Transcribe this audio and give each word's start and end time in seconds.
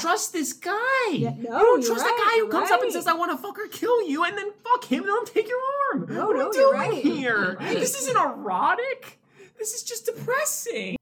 trust 0.00 0.32
this 0.32 0.52
guy. 0.52 1.10
Yeah, 1.12 1.30
no, 1.30 1.34
you 1.36 1.48
don't 1.48 1.84
trust 1.84 2.04
right, 2.04 2.14
a 2.14 2.18
guy 2.18 2.30
who 2.30 2.36
you're 2.36 2.48
comes 2.48 2.70
up 2.70 2.82
and 2.82 2.92
says, 2.92 3.06
"I 3.06 3.12
want 3.12 3.30
to 3.32 3.36
fuck 3.36 3.58
or 3.58 3.68
kill 3.68 4.08
you," 4.08 4.24
and 4.24 4.36
then 4.36 4.50
fuck 4.64 4.84
him 4.84 5.04
and 5.04 5.12
then 5.12 5.24
take 5.26 5.48
your 5.48 5.58
arm. 5.92 6.06
No, 6.08 6.26
what 6.26 6.36
no, 6.36 6.46
are 6.46 6.50
we 6.50 6.56
you're 6.56 6.72
doing 6.72 6.90
right. 6.90 7.02
here? 7.02 7.56
Right. 7.60 7.78
This 7.78 8.00
isn't 8.02 8.16
erotic. 8.16 9.18
This 9.58 9.74
is 9.74 9.82
just 9.82 10.06
depressing. 10.06 10.96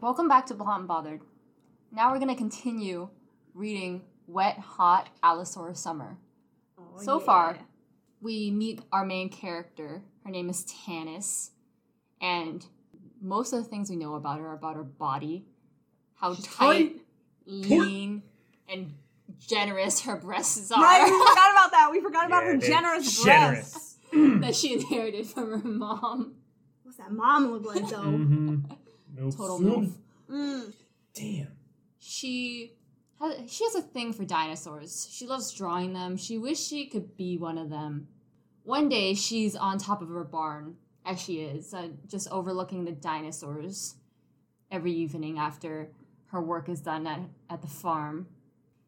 Welcome 0.00 0.28
back 0.28 0.46
to 0.46 0.54
Plot 0.54 0.78
and 0.78 0.88
Bothered. 0.88 1.20
Now 1.90 2.12
we're 2.12 2.18
gonna 2.18 2.36
continue 2.36 3.08
reading 3.52 4.02
Wet 4.26 4.58
Hot 4.58 5.08
Allosaurus 5.22 5.80
Summer. 5.80 6.18
Oh, 6.98 7.02
so 7.02 7.18
yeah. 7.20 7.26
far, 7.26 7.58
we 8.20 8.50
meet 8.50 8.80
our 8.92 9.04
main 9.04 9.28
character. 9.28 10.02
Her 10.24 10.30
name 10.30 10.48
is 10.50 10.64
Tanis, 10.66 11.50
and 12.20 12.64
most 13.20 13.52
of 13.52 13.62
the 13.62 13.68
things 13.68 13.90
we 13.90 13.96
know 13.96 14.14
about 14.14 14.38
her 14.40 14.48
are 14.48 14.54
about 14.54 14.76
her 14.76 14.82
body, 14.84 15.46
how 16.14 16.34
tight, 16.42 16.96
lean, 17.46 18.22
and 18.68 18.92
generous 19.38 20.02
her 20.02 20.16
breasts 20.16 20.70
are 20.70 20.82
Right, 20.82 21.04
we 21.04 21.10
forgot 21.10 21.52
about 21.52 21.70
that. 21.72 21.88
We 21.92 22.00
forgot 22.00 22.26
about 22.26 22.44
Yeah, 22.44 22.52
her 22.52 22.56
generous 22.58 23.22
Generous. 23.24 23.54
breasts. 23.72 23.94
that 24.12 24.54
she 24.56 24.72
inherited 24.74 25.26
from 25.26 25.60
her 25.60 25.68
mom. 25.68 26.34
What's 26.82 26.96
that 26.98 27.12
mom 27.12 27.50
look 27.52 27.66
like 27.66 27.88
though? 27.88 27.96
Mm-hmm. 27.98 28.56
No 29.14 29.30
Total 29.30 29.58
soup. 29.58 29.66
milf. 29.66 29.92
Mm. 30.30 30.72
Damn. 31.14 31.48
She 31.98 32.72
has, 33.20 33.52
she 33.52 33.64
has 33.64 33.74
a 33.74 33.82
thing 33.82 34.12
for 34.12 34.24
dinosaurs. 34.24 35.08
She 35.10 35.26
loves 35.26 35.52
drawing 35.52 35.92
them. 35.92 36.16
She 36.16 36.38
wished 36.38 36.68
she 36.68 36.86
could 36.86 37.16
be 37.16 37.36
one 37.36 37.58
of 37.58 37.70
them. 37.70 38.08
One 38.64 38.88
day, 38.88 39.14
she's 39.14 39.56
on 39.56 39.78
top 39.78 40.02
of 40.02 40.08
her 40.08 40.24
barn, 40.24 40.76
as 41.04 41.20
she 41.20 41.40
is, 41.40 41.72
uh, 41.72 41.88
just 42.06 42.30
overlooking 42.30 42.84
the 42.84 42.92
dinosaurs 42.92 43.94
every 44.70 44.92
evening 44.92 45.38
after 45.38 45.90
her 46.26 46.42
work 46.42 46.68
is 46.68 46.80
done 46.80 47.06
at, 47.06 47.20
at 47.48 47.62
the 47.62 47.68
farm. 47.68 48.26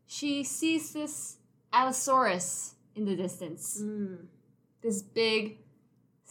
She 0.07 0.45
sees 0.45 0.93
this 0.93 1.39
Allosaurus 1.73 2.75
in 2.95 3.05
the 3.07 3.17
distance. 3.17 3.81
Mm. 3.83 4.27
This 4.83 5.03
big, 5.03 5.59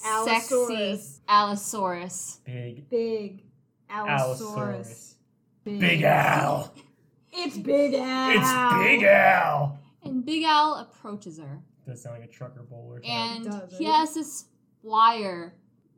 Allosaurus. 0.05 1.05
sexy 1.05 1.21
Allosaurus. 1.27 2.39
Big 2.45 2.89
Big 2.89 3.43
Allosaurus. 3.89 4.41
Allosaurus. 4.41 5.15
Big 5.63 6.03
Al. 6.03 6.73
It's 7.31 7.57
Big 7.57 7.93
Al. 7.93 8.29
It's 8.31 8.83
Big 8.83 9.03
Al. 9.03 9.79
And 10.03 10.25
Big 10.25 10.43
Al 10.43 10.75
approaches 10.75 11.39
her. 11.39 11.59
Does 11.85 12.01
sound 12.01 12.19
like 12.19 12.29
a 12.29 12.31
trucker 12.31 12.63
bowler. 12.69 13.01
and 13.03 13.45
does, 13.45 13.77
he 13.77 13.85
right? 13.87 13.95
has 13.95 14.13
this 14.13 14.45
wire 14.83 15.55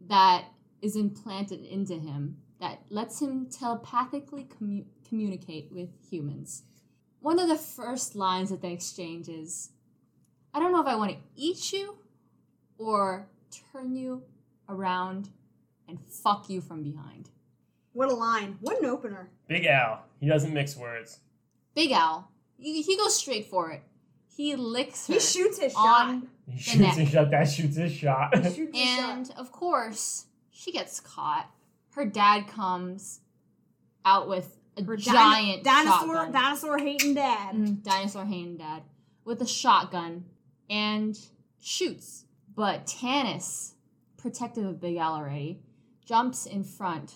that 0.07 0.45
is 0.81 0.95
implanted 0.95 1.63
into 1.63 1.95
him 1.95 2.37
that 2.59 2.79
lets 2.89 3.21
him 3.21 3.47
telepathically 3.47 4.45
commu- 4.45 4.85
communicate 5.07 5.71
with 5.71 5.89
humans. 6.09 6.63
One 7.19 7.39
of 7.39 7.47
the 7.49 7.57
first 7.57 8.15
lines 8.15 8.49
that 8.49 8.61
they 8.61 8.71
exchange 8.73 9.27
is, 9.29 9.71
"I 10.53 10.59
don't 10.59 10.71
know 10.71 10.81
if 10.81 10.87
I 10.87 10.95
want 10.95 11.11
to 11.11 11.17
eat 11.35 11.71
you, 11.73 11.97
or 12.77 13.27
turn 13.71 13.95
you 13.95 14.23
around 14.69 15.29
and 15.87 15.99
fuck 16.01 16.49
you 16.49 16.61
from 16.61 16.81
behind." 16.83 17.29
What 17.93 18.09
a 18.09 18.13
line. 18.15 18.57
What 18.61 18.79
an 18.81 18.85
opener. 18.89 19.29
Big 19.47 19.65
Al. 19.65 20.03
He 20.19 20.27
doesn't 20.27 20.53
mix 20.53 20.75
words. 20.77 21.19
Big 21.75 21.91
Al, 21.91 22.29
he, 22.57 22.81
he 22.81 22.95
goes 22.97 23.15
straight 23.17 23.47
for 23.47 23.71
it. 23.71 23.81
He 24.35 24.55
licks 24.55 25.07
her 25.07 25.13
He 25.15 25.19
shoots 25.19 25.59
his 25.59 25.73
shot. 25.73 26.21
He 26.49 26.57
shoots 26.59 26.95
his 26.97 27.09
shot. 27.09 27.31
That 27.31 27.49
shoots 27.49 27.75
his 27.77 27.91
shot. 27.93 28.35
He 28.37 28.43
shoots 28.43 28.77
his 28.77 28.89
And 28.99 29.27
shot. 29.27 29.37
of 29.37 29.51
course, 29.51 30.25
she 30.51 30.71
gets 30.71 30.99
caught. 30.99 31.49
Her 31.95 32.05
dad 32.05 32.47
comes 32.47 33.19
out 34.05 34.27
with 34.29 34.57
a 34.77 34.83
Her 34.83 34.95
dino- 34.95 35.11
giant 35.13 35.63
dinosaur, 35.63 36.15
shotgun. 36.15 36.31
dinosaur 36.31 36.77
hating 36.79 37.13
dad. 37.15 37.55
Mm, 37.55 37.83
dinosaur 37.83 38.25
hating 38.25 38.57
dad 38.57 38.83
with 39.25 39.41
a 39.41 39.47
shotgun 39.47 40.25
and 40.69 41.17
shoots. 41.59 42.25
But 42.55 42.85
Tanis, 42.85 43.73
protective 44.17 44.65
of 44.65 44.79
Big 44.81 44.97
Al 44.97 45.13
already, 45.15 45.61
jumps 46.05 46.45
in 46.45 46.63
front 46.63 47.15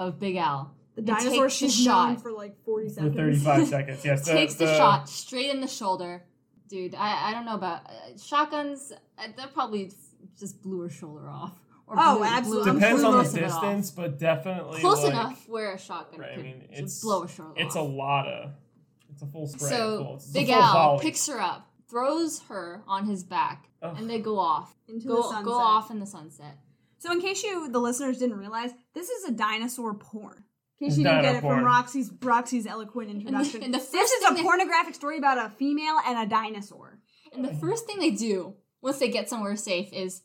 of 0.00 0.18
Big 0.18 0.36
Al. 0.36 0.74
The 0.96 1.00
and 1.02 1.06
dinosaur 1.06 1.48
she's 1.50 1.74
shot. 1.74 2.20
for 2.20 2.32
like 2.32 2.56
40 2.64 2.88
For 2.88 2.94
seconds. 2.94 3.14
35 3.16 3.66
seconds. 3.74 4.04
Yes. 4.04 4.24
the- 4.26 4.32
takes 4.32 4.54
the, 4.54 4.66
the- 4.66 4.76
shot 4.76 5.08
straight 5.08 5.50
in 5.50 5.60
the 5.60 5.68
shoulder. 5.68 6.24
Dude, 6.68 6.94
I, 6.94 7.30
I 7.30 7.32
don't 7.32 7.44
know 7.44 7.54
about 7.54 7.86
uh, 7.86 8.16
shotguns. 8.20 8.92
Uh, 9.18 9.26
that 9.36 9.52
probably 9.54 9.90
just 10.38 10.62
blew 10.62 10.80
her 10.82 10.88
shoulder 10.88 11.28
off. 11.28 11.52
Or 11.86 11.96
Oh, 11.98 12.16
blew- 12.18 12.24
absolutely. 12.24 12.70
blew- 12.72 12.80
Depends 12.80 13.00
blew 13.00 13.06
on 13.06 13.12
the 13.12 13.18
most 13.18 13.32
of 13.32 13.38
it 13.38 13.44
off. 13.44 13.50
distance, 13.62 13.90
but 13.90 14.18
definitely 14.18 14.80
Close 14.80 15.02
like, 15.02 15.12
enough 15.12 15.48
where 15.48 15.74
a 15.74 15.78
shotgun 15.78 16.20
Right, 16.20 16.30
I 16.32 16.34
could 16.36 16.44
mean, 16.44 16.64
just 16.70 16.80
it's 16.82 17.00
blow 17.02 17.24
a 17.24 17.28
shoulder 17.28 17.54
It's 17.56 17.74
a 17.74 17.80
lot 17.82 18.26
of. 18.28 18.50
It's 19.12 19.22
a 19.22 19.26
full 19.26 19.48
spray. 19.48 19.68
so 19.70 20.12
it's 20.16 20.26
Big 20.30 20.46
full 20.46 20.54
Al 20.56 20.72
volley. 20.72 21.02
picks 21.02 21.26
her 21.26 21.40
up, 21.40 21.68
throws 21.88 22.40
her 22.42 22.82
on 22.86 23.06
his 23.06 23.24
back, 23.24 23.68
Ugh. 23.82 23.96
and 23.98 24.08
they 24.08 24.20
go 24.20 24.38
off. 24.38 24.74
Into 24.88 25.08
Go 25.08 25.16
the 25.16 25.22
sunset. 25.24 25.44
go 25.44 25.54
off 25.54 25.90
in 25.90 25.98
the 25.98 26.06
sunset. 26.06 26.58
So, 27.00 27.10
in 27.12 27.20
case 27.20 27.42
you, 27.42 27.68
the 27.70 27.78
listeners, 27.80 28.18
didn't 28.18 28.36
realize, 28.38 28.70
this 28.94 29.08
is 29.08 29.24
a 29.24 29.32
dinosaur 29.32 29.94
porn. 29.94 30.44
In 30.80 30.88
case 30.88 30.98
you 30.98 31.04
didn't 31.04 31.22
get 31.22 31.36
it 31.36 31.40
porn. 31.40 31.56
from 31.56 31.64
Roxy's 31.64 32.12
Roxy's 32.22 32.66
eloquent 32.66 33.10
introduction, 33.10 33.62
and 33.62 33.74
the 33.74 33.78
this 33.78 33.90
first 33.90 34.12
is 34.12 34.22
a 34.24 34.26
thing 34.28 34.36
they- 34.36 34.42
pornographic 34.42 34.94
story 34.94 35.18
about 35.18 35.38
a 35.38 35.50
female 35.50 35.96
and 36.06 36.18
a 36.18 36.26
dinosaur. 36.26 36.98
And 37.32 37.44
the 37.44 37.54
first 37.54 37.86
thing 37.86 37.98
they 37.98 38.10
do 38.10 38.54
once 38.82 38.98
they 38.98 39.08
get 39.08 39.28
somewhere 39.28 39.56
safe 39.56 39.92
is 39.92 40.22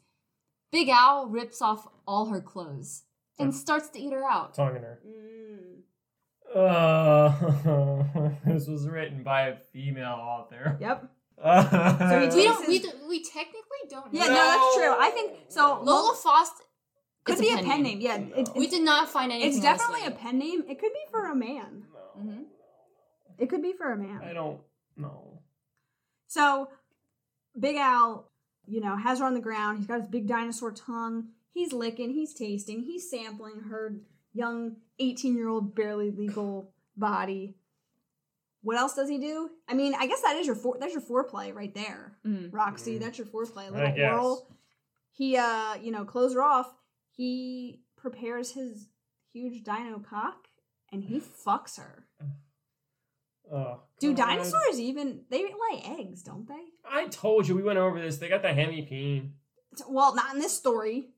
Big 0.72 0.90
Al 0.90 1.28
rips 1.28 1.62
off 1.62 1.88
all 2.08 2.26
her 2.28 2.42
clothes 2.42 3.04
and 3.40 3.54
starts 3.54 3.90
to 3.90 4.00
eat 4.00 4.12
her 4.12 4.26
out. 4.30 4.54
tonguing 4.54 4.82
her. 4.82 5.00
Mm. 5.06 5.82
Uh, 6.56 8.30
this 8.46 8.68
was 8.68 8.88
written 8.88 9.24
by 9.24 9.48
a 9.48 9.58
female 9.74 10.18
author. 10.20 10.78
Yep. 10.80 11.10
Uh, 11.42 12.30
he 12.30 12.36
We 12.38 12.44
don't. 12.48 12.68
We, 12.68 12.80
do, 12.80 12.90
we 13.10 13.24
technically 13.24 13.62
don't. 13.90 14.14
Know. 14.14 14.20
Yeah, 14.20 14.28
no, 14.28 14.36
that's 14.36 14.76
true. 14.76 14.96
I 14.98 15.12
think 15.14 15.32
so. 15.50 15.82
Lola 15.84 16.16
Faust 16.16 16.54
could 17.24 17.36
is 17.36 17.42
be 17.42 17.54
a 17.54 17.58
pen 17.64 17.84
name. 17.84 18.00
Yeah, 18.02 18.18
No. 18.18 18.36
it, 18.36 18.50
We 18.56 18.68
did 18.68 18.84
not 18.84 19.10
find 19.10 19.32
anything. 19.32 19.52
it's 19.52 19.60
definitely 19.62 20.06
a 20.08 20.12
pen 20.12 20.38
name. 20.40 20.64
It 20.70 20.80
could 20.80 20.94
be 20.94 21.06
for 21.12 21.26
a 21.26 21.36
man. 21.36 21.84
No, 22.18 22.22
Mhm. 22.24 22.44
It 23.38 23.50
could 23.50 23.62
be 23.62 23.74
for 23.74 23.92
a 23.92 23.98
man. 23.98 24.22
I 24.24 24.34
don't 24.34 24.62
know. 24.96 25.42
So, 26.28 26.70
Big 27.60 27.76
Al, 27.78 28.32
you 28.66 28.80
know, 28.82 28.96
has 28.96 29.20
her 29.20 29.26
on 29.26 29.34
the 29.34 29.42
ground. 29.42 29.78
He's 29.80 29.88
got 29.88 30.00
his 30.00 30.08
big 30.10 30.28
dinosaur 30.28 30.72
tongue. 30.72 31.30
He's 31.52 31.74
licking. 31.74 32.12
He's 32.12 32.34
tasting. 32.34 32.82
He's 32.84 33.10
sampling 33.10 33.60
her 33.70 33.96
young 34.34 34.78
eighteen-year-old 35.00 35.76
barely 35.76 36.12
legal 36.12 36.74
body. 36.98 37.56
What 38.66 38.78
else 38.78 38.96
does 38.96 39.08
he 39.08 39.20
do? 39.20 39.50
I 39.70 39.76
mean, 39.76 39.94
I 39.94 40.08
guess 40.08 40.22
that 40.24 40.36
is 40.38 40.48
your 40.48 40.56
for- 40.56 40.78
that's 40.80 40.92
your 40.94 41.02
foreplay 41.04 41.54
right 41.54 41.74
there. 41.74 42.18
Mm. 42.26 42.52
Roxy, 42.52 42.96
Mm. 42.98 43.00
that's 43.02 43.18
your 43.20 43.28
foreplay. 43.28 43.66
A 43.66 43.68
I 43.68 43.70
little 43.70 43.96
guess. 43.96 44.12
oral. 44.12 44.48
He 45.12 45.38
uh, 45.38 45.76
you 45.76 45.92
know, 45.92 46.04
close 46.04 46.34
her 46.34 46.42
off. 46.42 46.74
He 47.12 47.82
prepares 47.96 48.52
his 48.52 48.90
huge 49.32 49.64
dino 49.64 50.00
cock 50.00 50.48
and 50.92 51.04
he 51.04 51.20
fucks 51.46 51.78
her. 51.78 52.08
Oh, 53.54 53.82
Do 54.00 54.16
dinosaurs 54.16 54.80
even 54.80 55.22
they 55.30 55.44
lay 55.44 55.84
eggs, 56.00 56.24
don't 56.24 56.48
they? 56.48 56.64
I 56.90 57.06
told 57.08 57.48
you 57.48 57.56
we 57.56 57.62
went 57.62 57.78
over 57.78 58.02
this. 58.02 58.18
They 58.18 58.28
got 58.30 58.42
the 58.42 58.52
hemi 58.54 58.82
peen. 58.82 59.34
well, 59.88 60.16
not 60.16 60.34
in 60.34 60.40
this 60.42 60.58
story. 60.58 61.10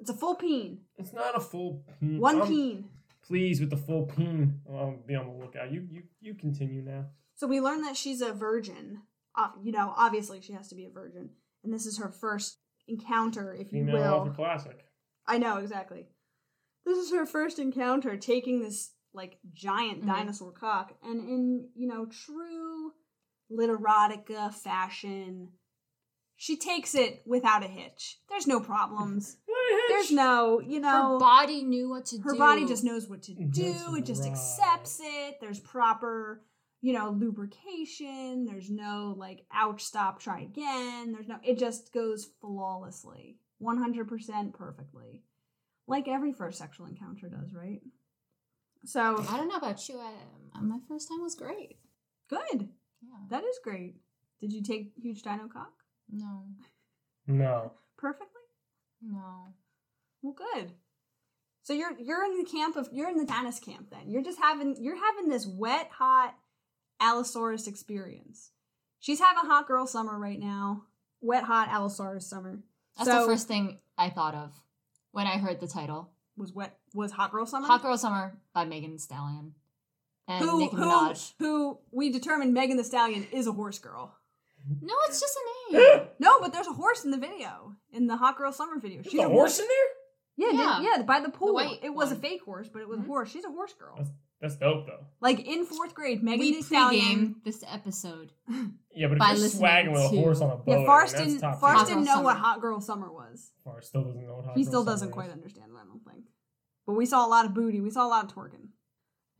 It's 0.00 0.08
a 0.08 0.14
full 0.14 0.34
peen. 0.36 0.80
It's 0.96 1.12
not 1.12 1.36
a 1.36 1.40
full 1.40 1.84
peen. 2.00 2.18
One 2.18 2.40
I'm 2.40 2.48
peen. 2.48 2.88
Pleased 3.26 3.60
with 3.60 3.70
the 3.70 3.76
full 3.76 4.06
peen. 4.06 4.60
I'll 4.70 4.96
be 5.06 5.14
on 5.14 5.26
the 5.26 5.32
lookout. 5.44 5.72
You 5.72 5.86
you 5.90 6.02
you 6.20 6.34
continue 6.34 6.82
now. 6.82 7.06
So 7.36 7.46
we 7.46 7.60
learn 7.60 7.82
that 7.82 7.96
she's 7.96 8.20
a 8.20 8.32
virgin. 8.32 9.02
Uh, 9.36 9.48
you 9.62 9.72
know, 9.72 9.92
obviously 9.96 10.40
she 10.40 10.52
has 10.52 10.68
to 10.68 10.74
be 10.74 10.84
a 10.84 10.90
virgin. 10.90 11.30
And 11.64 11.72
this 11.72 11.86
is 11.86 11.98
her 11.98 12.10
first 12.10 12.58
encounter, 12.86 13.52
if 13.54 13.72
you 13.72 13.84
Female 13.86 13.94
will. 13.96 14.14
author 14.20 14.30
classic. 14.34 14.84
I 15.26 15.38
know 15.38 15.56
exactly. 15.56 16.06
This 16.84 16.98
is 16.98 17.12
her 17.12 17.24
first 17.26 17.58
encounter 17.58 18.16
taking 18.16 18.60
this 18.60 18.92
like 19.14 19.38
giant 19.52 20.02
Mhm. 20.02 20.06
dinosaur 20.06 20.52
cock, 20.52 20.92
and 21.02 21.20
in 21.20 21.70
you 21.74 21.86
know 21.88 22.04
true 22.06 22.92
literotica 23.50 24.52
fashion, 24.52 25.52
she 26.36 26.56
takes 26.56 26.94
it 26.94 27.22
without 27.26 27.64
a 27.64 27.68
hitch. 27.68 28.18
There's 28.28 28.46
no 28.46 28.60
problems. 28.60 29.36
There's 29.88 30.10
no, 30.10 30.60
you 30.60 30.80
know, 30.80 31.14
her 31.14 31.18
body 31.18 31.62
knew 31.62 31.88
what 31.90 32.06
to 32.06 32.18
her 32.18 32.32
do. 32.32 32.38
body 32.38 32.66
just 32.66 32.84
knows 32.84 33.08
what 33.08 33.22
to 33.24 33.34
do. 33.34 33.44
That's 33.46 33.98
It 33.98 34.04
just 34.04 34.22
right. 34.22 34.30
accepts 34.32 35.00
it. 35.02 35.38
There's 35.40 35.60
proper, 35.60 36.42
you 36.80 36.92
know, 36.92 37.10
lubrication. 37.10 38.44
There's 38.44 38.70
no 38.70 39.14
like 39.16 39.44
ouch, 39.52 39.82
stop, 39.82 40.20
try 40.20 40.40
again. 40.42 41.12
There's 41.12 41.28
no. 41.28 41.36
It 41.42 41.58
just 41.58 41.92
goes 41.92 42.26
flawlessly, 42.40 43.38
100% 43.62 44.52
perfectly, 44.54 45.22
like 45.86 46.08
every 46.08 46.32
first 46.32 46.58
sexual 46.58 46.86
encounter 46.86 47.28
does, 47.28 47.52
right? 47.54 47.80
So 48.84 49.00
I 49.28 49.36
don't 49.36 49.48
know 49.48 49.56
about 49.56 49.88
you. 49.88 49.98
I, 49.98 50.12
um, 50.58 50.68
my 50.68 50.78
first 50.88 51.08
time 51.08 51.22
was 51.22 51.34
great. 51.34 51.78
good. 52.28 52.68
Yeah. 53.02 53.16
That 53.30 53.44
is 53.44 53.58
great. 53.62 53.96
Did 54.40 54.52
you 54.52 54.62
take 54.62 54.92
huge 55.00 55.22
dino 55.22 55.48
cock? 55.48 55.72
No. 56.10 56.44
No. 57.26 57.72
perfectly? 57.96 58.28
No. 59.02 59.54
Well, 60.24 60.34
good. 60.54 60.72
So 61.62 61.74
you're 61.74 61.92
you're 61.98 62.24
in 62.24 62.38
the 62.38 62.44
camp 62.50 62.76
of 62.76 62.88
you're 62.92 63.10
in 63.10 63.18
the 63.18 63.26
Tanis 63.30 63.60
camp 63.64 63.90
then. 63.90 64.10
You're 64.10 64.22
just 64.22 64.38
having 64.40 64.74
you're 64.82 64.96
having 64.96 65.28
this 65.28 65.46
wet 65.46 65.90
hot 65.92 66.34
Allosaurus 66.98 67.66
experience. 67.66 68.50
She's 69.00 69.20
having 69.20 69.44
hot 69.48 69.68
girl 69.68 69.86
summer 69.86 70.18
right 70.18 70.40
now. 70.40 70.84
Wet 71.20 71.44
hot 71.44 71.68
Allosaurus 71.68 72.26
summer. 72.26 72.60
That's 72.96 73.08
So- 73.08 73.20
the 73.20 73.26
first 73.26 73.46
thing 73.48 73.80
I 73.98 74.08
thought 74.08 74.34
of 74.34 74.52
when 75.12 75.26
I 75.26 75.36
heard 75.38 75.60
the 75.60 75.68
title. 75.68 76.10
Was 76.36 76.52
wet 76.52 76.76
was 76.94 77.12
hot 77.12 77.30
girl 77.30 77.46
summer. 77.46 77.66
Hot 77.68 77.80
Girl 77.82 77.96
Summer 77.96 78.36
by 78.52 78.64
Megan 78.64 78.98
Stallion. 78.98 79.54
And 80.26 80.44
who 80.44 80.58
Nicki 80.58 80.74
who 80.74 80.82
Minaj. 80.82 81.34
who 81.38 81.78
we 81.92 82.10
determined 82.10 82.52
Megan 82.54 82.76
Thee 82.76 82.82
Stallion 82.82 83.26
is 83.30 83.46
a 83.46 83.52
horse 83.52 83.78
girl. 83.78 84.16
No, 84.80 84.94
it's 85.06 85.20
just 85.20 85.36
a 85.36 85.72
name. 85.76 86.06
No, 86.18 86.40
but 86.40 86.52
there's 86.52 86.66
a 86.66 86.72
horse 86.72 87.04
in 87.04 87.10
the 87.12 87.18
video 87.18 87.76
in 87.92 88.06
the 88.08 88.16
hot 88.16 88.36
girl 88.36 88.50
summer 88.50 88.80
video. 88.80 89.02
There's 89.02 89.12
She's 89.12 89.20
a 89.20 89.28
horse 89.28 89.58
in 89.60 89.66
there? 89.66 89.88
Yeah, 90.36 90.50
Yeah. 90.50 90.80
yeah, 90.80 90.96
yeah, 90.96 91.02
by 91.02 91.20
the 91.20 91.28
pool. 91.30 91.54
white 91.54 91.78
it 91.82 91.90
was 91.94 92.10
a 92.12 92.16
fake 92.16 92.42
horse, 92.44 92.68
but 92.68 92.82
it 92.82 92.88
was 92.88 92.98
Mhm. 92.98 93.04
a 93.04 93.06
horse. 93.06 93.30
She's 93.30 93.44
a 93.44 93.50
horse 93.50 93.72
girl. 93.74 93.94
That's, 93.96 94.10
that's 94.40 94.56
dope 94.56 94.86
though. 94.86 95.04
Like 95.20 95.40
in 95.46 95.64
fourth 95.64 95.94
grade, 95.94 96.22
Megan 96.24 96.40
we 96.40 96.52
Thee 96.54 96.62
Stallion. 96.62 97.04
pregame 97.36 97.44
this 97.44 97.62
episode. 97.66 98.32
Yeah, 98.96 99.08
but 99.08 99.18
By 99.18 99.32
if 99.32 99.38
you're 99.40 99.48
swagging 99.48 99.90
with 99.90 100.02
a 100.02 100.08
to- 100.08 100.16
horse 100.20 100.40
on 100.40 100.50
a 100.52 100.56
boat, 100.56 100.64
Yeah, 100.68 100.74
I 100.74 100.76
mean, 100.78 100.86
Forrest 100.86 101.16
didn't. 101.16 101.38
top 101.40 101.58
Forrest 101.58 101.86
didn't 101.88 102.04
Girl 102.04 102.14
know 102.18 102.22
what 102.22 102.36
hot 102.36 102.60
girl 102.60 102.80
summer 102.80 103.12
was. 103.12 103.50
Forrest 103.64 103.88
still 103.88 104.04
doesn't 104.04 104.24
know 104.24 104.36
what 104.36 104.44
hot 104.44 104.56
He 104.56 104.62
girl 104.62 104.70
still 104.70 104.84
doesn't 104.84 105.08
is. 105.08 105.12
quite 105.14 105.30
understand 105.30 105.72
it, 105.72 105.76
I 105.76 105.84
don't 105.84 106.04
think. 106.08 106.26
But 106.86 106.92
we 106.92 107.04
saw 107.04 107.26
a 107.26 107.28
lot 107.28 107.44
of 107.44 107.54
booty. 107.54 107.80
We 107.80 107.90
saw 107.90 108.06
a 108.06 108.08
lot 108.08 108.24
of 108.24 108.32
twerking. 108.32 108.68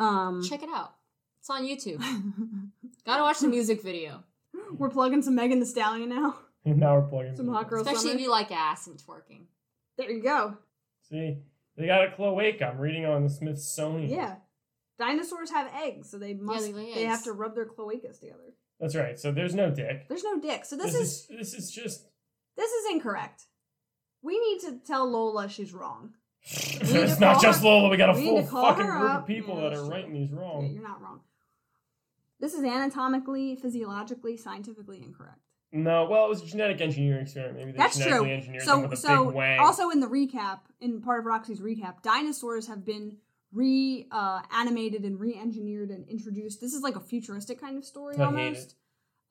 Um, 0.01 0.43
Check 0.43 0.65
it 0.65 0.69
out. 0.75 0.95
It's 1.39 1.49
on 1.51 1.63
YouTube. 1.63 2.01
Gotta 3.07 3.23
watch 3.23 3.39
the 3.39 3.47
music 3.49 3.81
video. 3.83 4.25
we're 4.77 4.89
plugging 4.91 5.23
some 5.23 5.37
Megan 5.37 5.61
Thee 5.61 5.67
Stallion 5.67 6.09
now. 6.09 6.37
now 6.65 6.97
we're 6.99 7.09
plugging 7.09 7.37
Some 7.37 7.49
hot 7.49 7.69
girl 7.69 7.83
Especially 7.83 8.01
summer. 8.09 8.15
if 8.17 8.21
you 8.23 8.31
like 8.33 8.51
ass 8.51 8.89
and 8.89 8.99
twerking. 8.99 9.45
There 9.99 10.11
you 10.11 10.21
go. 10.23 10.57
See, 11.09 11.39
they 11.77 11.87
got 11.87 12.05
a 12.05 12.11
cloaca. 12.13 12.67
I'm 12.71 12.79
reading 12.79 13.05
on 13.07 13.25
the 13.25 13.31
Smithsonian. 13.31 14.11
Yeah. 14.11 14.37
Dinosaurs 14.99 15.51
have 15.51 15.71
eggs, 15.83 16.11
so 16.11 16.19
they 16.19 16.35
must. 16.35 16.67
they 16.67 16.95
they 16.95 17.03
have 17.05 17.25
to 17.25 17.33
rub 17.33 17.55
their 17.55 17.67
cloacas 17.67 18.21
together. 18.21 18.55
that's 18.79 18.95
right. 18.95 19.19
So 19.19 19.33
there's 19.33 19.55
no 19.55 19.71
dick. 19.71 20.09
There's 20.09 20.23
no 20.25 20.39
dick, 20.41 20.65
so 20.65 20.77
this, 20.77 20.93
This, 20.93 21.01
is, 21.01 21.11
is 21.11 21.27
this 21.29 21.55
is 21.55 21.71
just. 21.73 22.07
this 22.57 22.71
is 22.71 22.91
incorrect. 22.93 23.47
We 24.23 24.39
need 24.39 24.61
to 24.61 24.79
tell 24.87 25.11
Lola 25.11 25.49
she's 25.49 25.75
wrong. 25.75 26.15
it's 26.45 27.19
not 27.21 27.43
just 27.43 27.61
her- 27.63 27.67
Lola. 27.69 27.89
We 27.89 27.97
got 27.97 28.11
a 28.11 28.19
we 28.19 28.25
full 28.27 28.43
fucking 28.45 28.87
group 28.87 29.11
up. 29.11 29.21
of 29.23 29.27
people 29.27 29.57
Yeah, 29.57 29.63
that 29.71 29.73
are 29.73 29.81
true. 29.81 29.89
writing 29.91 30.13
these 30.13 30.31
Yeah, 30.31 30.39
wrong. 30.41 30.71
you're 30.73 30.83
not 30.83 31.03
wrong. 31.03 31.21
This 32.41 32.55
is 32.55 32.63
anatomically, 32.63 33.57
physiologically, 33.57 34.37
scientifically 34.37 35.03
incorrect. 35.03 35.41
No, 35.77 36.05
well, 36.09 36.27
it 36.27 36.29
was 36.29 36.41
a 36.43 36.47
genetic 36.47 36.81
engineering 36.81 37.23
experiment. 37.23 37.59
Maybe 37.59 37.73
they 37.73 37.79
That's 37.79 37.97
genetically 37.99 38.27
true. 38.29 38.35
engineered 38.37 38.65
them 38.67 38.83
with 38.83 38.93
a 38.93 38.97
so 38.97 39.25
big 39.27 39.35
wang. 39.35 39.59
also 39.59 39.91
in 39.91 39.99
the 39.99 40.07
recap, 40.07 40.61
in 40.81 41.01
part 41.03 41.19
of 41.19 41.27
Roxy's 41.27 41.61
recap, 41.61 42.01
dinosaurs 42.03 42.69
have 42.69 42.85
been 42.85 43.17
re 43.53 44.07
uh, 44.13 44.43
animated 44.53 45.03
and 45.05 45.19
re-engineered 45.19 45.91
and 45.91 46.09
introduced. 46.09 46.61
This 46.61 46.75
is 46.75 46.83
like 46.83 46.95
a 46.95 47.01
futuristic 47.01 47.61
kind 47.61 47.77
of 47.77 47.85
story 47.85 48.15
I 48.15 48.19
hate 48.19 48.25
almost. 48.25 48.75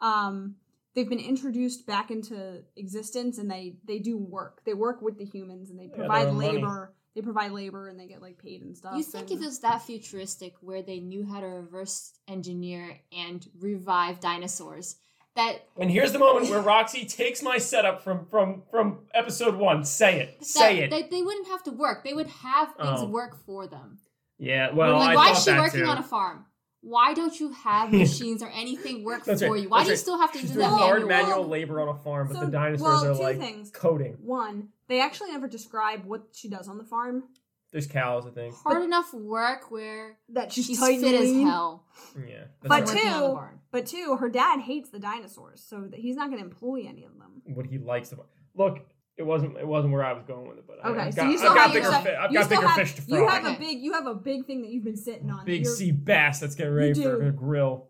Um, 0.01 0.55
they've 0.95 1.07
been 1.09 1.19
introduced 1.19 1.87
back 1.87 2.11
into 2.11 2.63
existence, 2.75 3.37
and 3.37 3.49
they 3.49 3.77
they 3.85 3.99
do 3.99 4.17
work. 4.17 4.63
They 4.65 4.73
work 4.73 5.01
with 5.01 5.17
the 5.17 5.25
humans, 5.25 5.69
and 5.69 5.79
they 5.79 5.85
Yeah, 5.85 5.95
provide 5.95 6.25
they're 6.27 6.33
money. 6.33 6.47
labor. 6.57 6.93
They 7.15 7.21
provide 7.21 7.51
labor, 7.51 7.87
and 7.87 7.97
they 7.97 8.07
get 8.07 8.21
like 8.21 8.37
paid 8.37 8.63
and 8.63 8.75
stuff. 8.75 8.97
You 8.97 9.03
think 9.03 9.29
and- 9.29 9.39
if 9.39 9.41
it 9.43 9.45
was 9.45 9.59
that 9.59 9.81
futuristic 9.83 10.55
where 10.59 10.81
they 10.81 10.99
knew 10.99 11.23
how 11.25 11.39
to 11.39 11.45
reverse 11.47 12.11
engineer 12.27 12.99
and 13.13 13.47
revive 13.59 14.19
dinosaurs, 14.19 14.97
that 15.35 15.65
and 15.77 15.89
here's 15.89 16.11
the 16.11 16.19
moment 16.19 16.49
where 16.49 16.61
Roxy 16.61 17.05
takes 17.05 17.41
my 17.41 17.57
setup 17.57 18.03
from 18.03 18.25
from 18.25 18.63
from 18.69 18.99
episode 19.13 19.55
one. 19.55 19.83
Say 19.85 20.19
it. 20.21 20.45
Say 20.45 20.79
that, 20.81 20.83
it. 20.85 20.89
that 20.91 21.11
they 21.11 21.21
wouldn't 21.21 21.47
have 21.47 21.63
to 21.63 21.71
work. 21.71 22.03
They 22.03 22.13
would 22.13 22.27
have 22.27 22.67
things 22.75 22.99
Oh. 23.01 23.05
work 23.07 23.35
for 23.45 23.67
them. 23.67 23.99
yeah. 24.37 24.71
Well, 24.71 24.97
like, 24.99 25.09
I 25.11 25.15
why 25.15 25.31
is 25.31 25.43
she 25.43 25.51
that 25.51 25.59
working 25.59 25.79
too. 25.81 25.85
on 25.87 25.97
a 25.97 26.03
farm? 26.03 26.45
Why 26.81 27.13
don't 27.13 27.39
you 27.39 27.51
have 27.53 27.91
machines 27.93 28.43
or 28.43 28.49
anything 28.49 29.03
work 29.05 29.23
for 29.25 29.31
right, 29.31 29.41
you? 29.61 29.69
Why 29.69 29.79
that's 29.79 29.85
do 29.85 29.89
you 29.89 29.91
right. 29.93 29.97
still 29.99 30.17
have 30.19 30.31
to 30.33 30.39
She's 30.39 30.49
use 30.49 30.57
doing 30.57 30.69
that 30.69 30.77
hard 30.77 31.07
manual? 31.07 31.27
manual 31.29 31.47
labor 31.47 31.79
on 31.81 31.87
a 31.87 31.95
farm, 31.95 32.27
but 32.27 32.35
So, 32.35 32.45
the 32.45 32.51
dinosaurs 32.51 33.03
well, 33.03 33.11
are 33.21 33.23
like 33.23 33.37
things. 33.39 33.71
coding. 33.71 34.17
One, 34.21 34.69
they 34.89 34.99
actually 35.01 35.31
never 35.31 35.47
describe 35.47 36.03
what 36.05 36.23
she 36.33 36.49
does 36.49 36.67
on 36.67 36.77
the 36.77 36.83
farm. 36.83 37.23
There's 37.71 37.87
cows, 37.87 38.27
I 38.27 38.31
think. 38.31 38.53
Hard 38.55 38.83
enough 38.83 39.13
work 39.13 39.71
where 39.71 40.17
That 40.29 40.51
she's, 40.51 40.67
she's 40.67 40.79
tight 40.79 40.95
and 40.95 41.03
fit 41.03 41.21
as 41.21 41.31
hell. 41.31 41.85
Yeah. 42.27 42.43
But 42.61 42.69
That's 42.69 42.93
right. 42.93 43.01
two- 43.01 43.09
barn. 43.33 43.59
But 43.73 43.85
two, 43.87 44.15
her 44.19 44.29
dad 44.29 44.61
hates 44.61 44.89
the 44.89 44.99
dinosaurs, 44.99 45.61
so 45.67 45.81
that 45.89 45.99
he's 45.99 46.15
not 46.15 46.29
going 46.29 46.39
to 46.39 46.45
employ 46.45 46.85
any 46.87 47.03
of 47.03 47.17
them. 47.17 47.41
what 47.55 47.65
he 47.65 47.77
likes 47.79 48.09
to 48.09 48.19
look. 48.55 48.79
It 49.17 49.23
wasn't. 49.23 49.57
It 49.57 49.67
wasn't 49.67 49.93
where 49.93 50.03
I 50.05 50.13
was 50.13 50.23
going 50.25 50.47
with 50.47 50.59
it, 50.59 50.65
but 50.65 50.77
I- 50.83 50.89
Okay, 50.89 50.99
I've 51.01 51.13
so 51.13 51.21
got, 51.23 51.31
you 51.31 51.37
still 51.37 51.49
I've 51.51 51.55
got 51.55 51.63
have 51.65 51.73
bigger. 51.73 51.91
fi- 51.91 52.15
I've 52.23 52.33
got 52.33 52.49
bigger 52.49 52.67
have- 52.67 52.77
fish 52.77 52.95
to 52.95 53.01
fry. 53.01 53.17
You 53.17 53.27
have 53.27 53.45
a 53.45 53.59
big, 53.59 53.79
you 53.79 53.93
have 53.93 54.07
a 54.07 54.15
big 54.15 54.45
thing 54.45 54.61
that 54.61 54.69
you've 54.71 54.83
been 54.83 54.95
sitting 54.97 55.29
on. 55.29 55.45
big 55.45 55.65
sea 55.67 55.91
bass 55.91 56.39
that's 56.39 56.55
getting 56.55 56.73
ready 56.73 56.93
for 57.01 57.21
a 57.27 57.31
grill. 57.31 57.89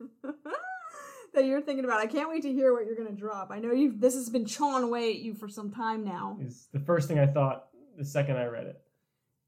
that 1.34 1.44
you're 1.46 1.60
thinking 1.62 1.84
about. 1.84 1.98
I 2.00 2.06
can't 2.06 2.28
wait 2.28 2.42
to 2.42 2.52
hear 2.52 2.72
what 2.72 2.84
you're 2.86 2.96
going 2.96 3.08
to 3.08 3.14
drop. 3.18 3.50
I 3.50 3.58
know 3.58 3.72
you. 3.72 3.94
This 3.98 4.14
has 4.14 4.28
been 4.28 4.44
chawing 4.44 4.84
away 4.84 5.10
at 5.10 5.18
you 5.20 5.34
for 5.34 5.48
some 5.48 5.70
time 5.70 6.04
now. 6.04 6.38
Is 6.40 6.68
the 6.72 6.80
first 6.80 7.08
thing 7.08 7.18
I 7.18 7.26
thought 7.26 7.68
the 7.96 8.04
second 8.04 8.36
I 8.36 8.44
read 8.46 8.66
it. 8.66 8.80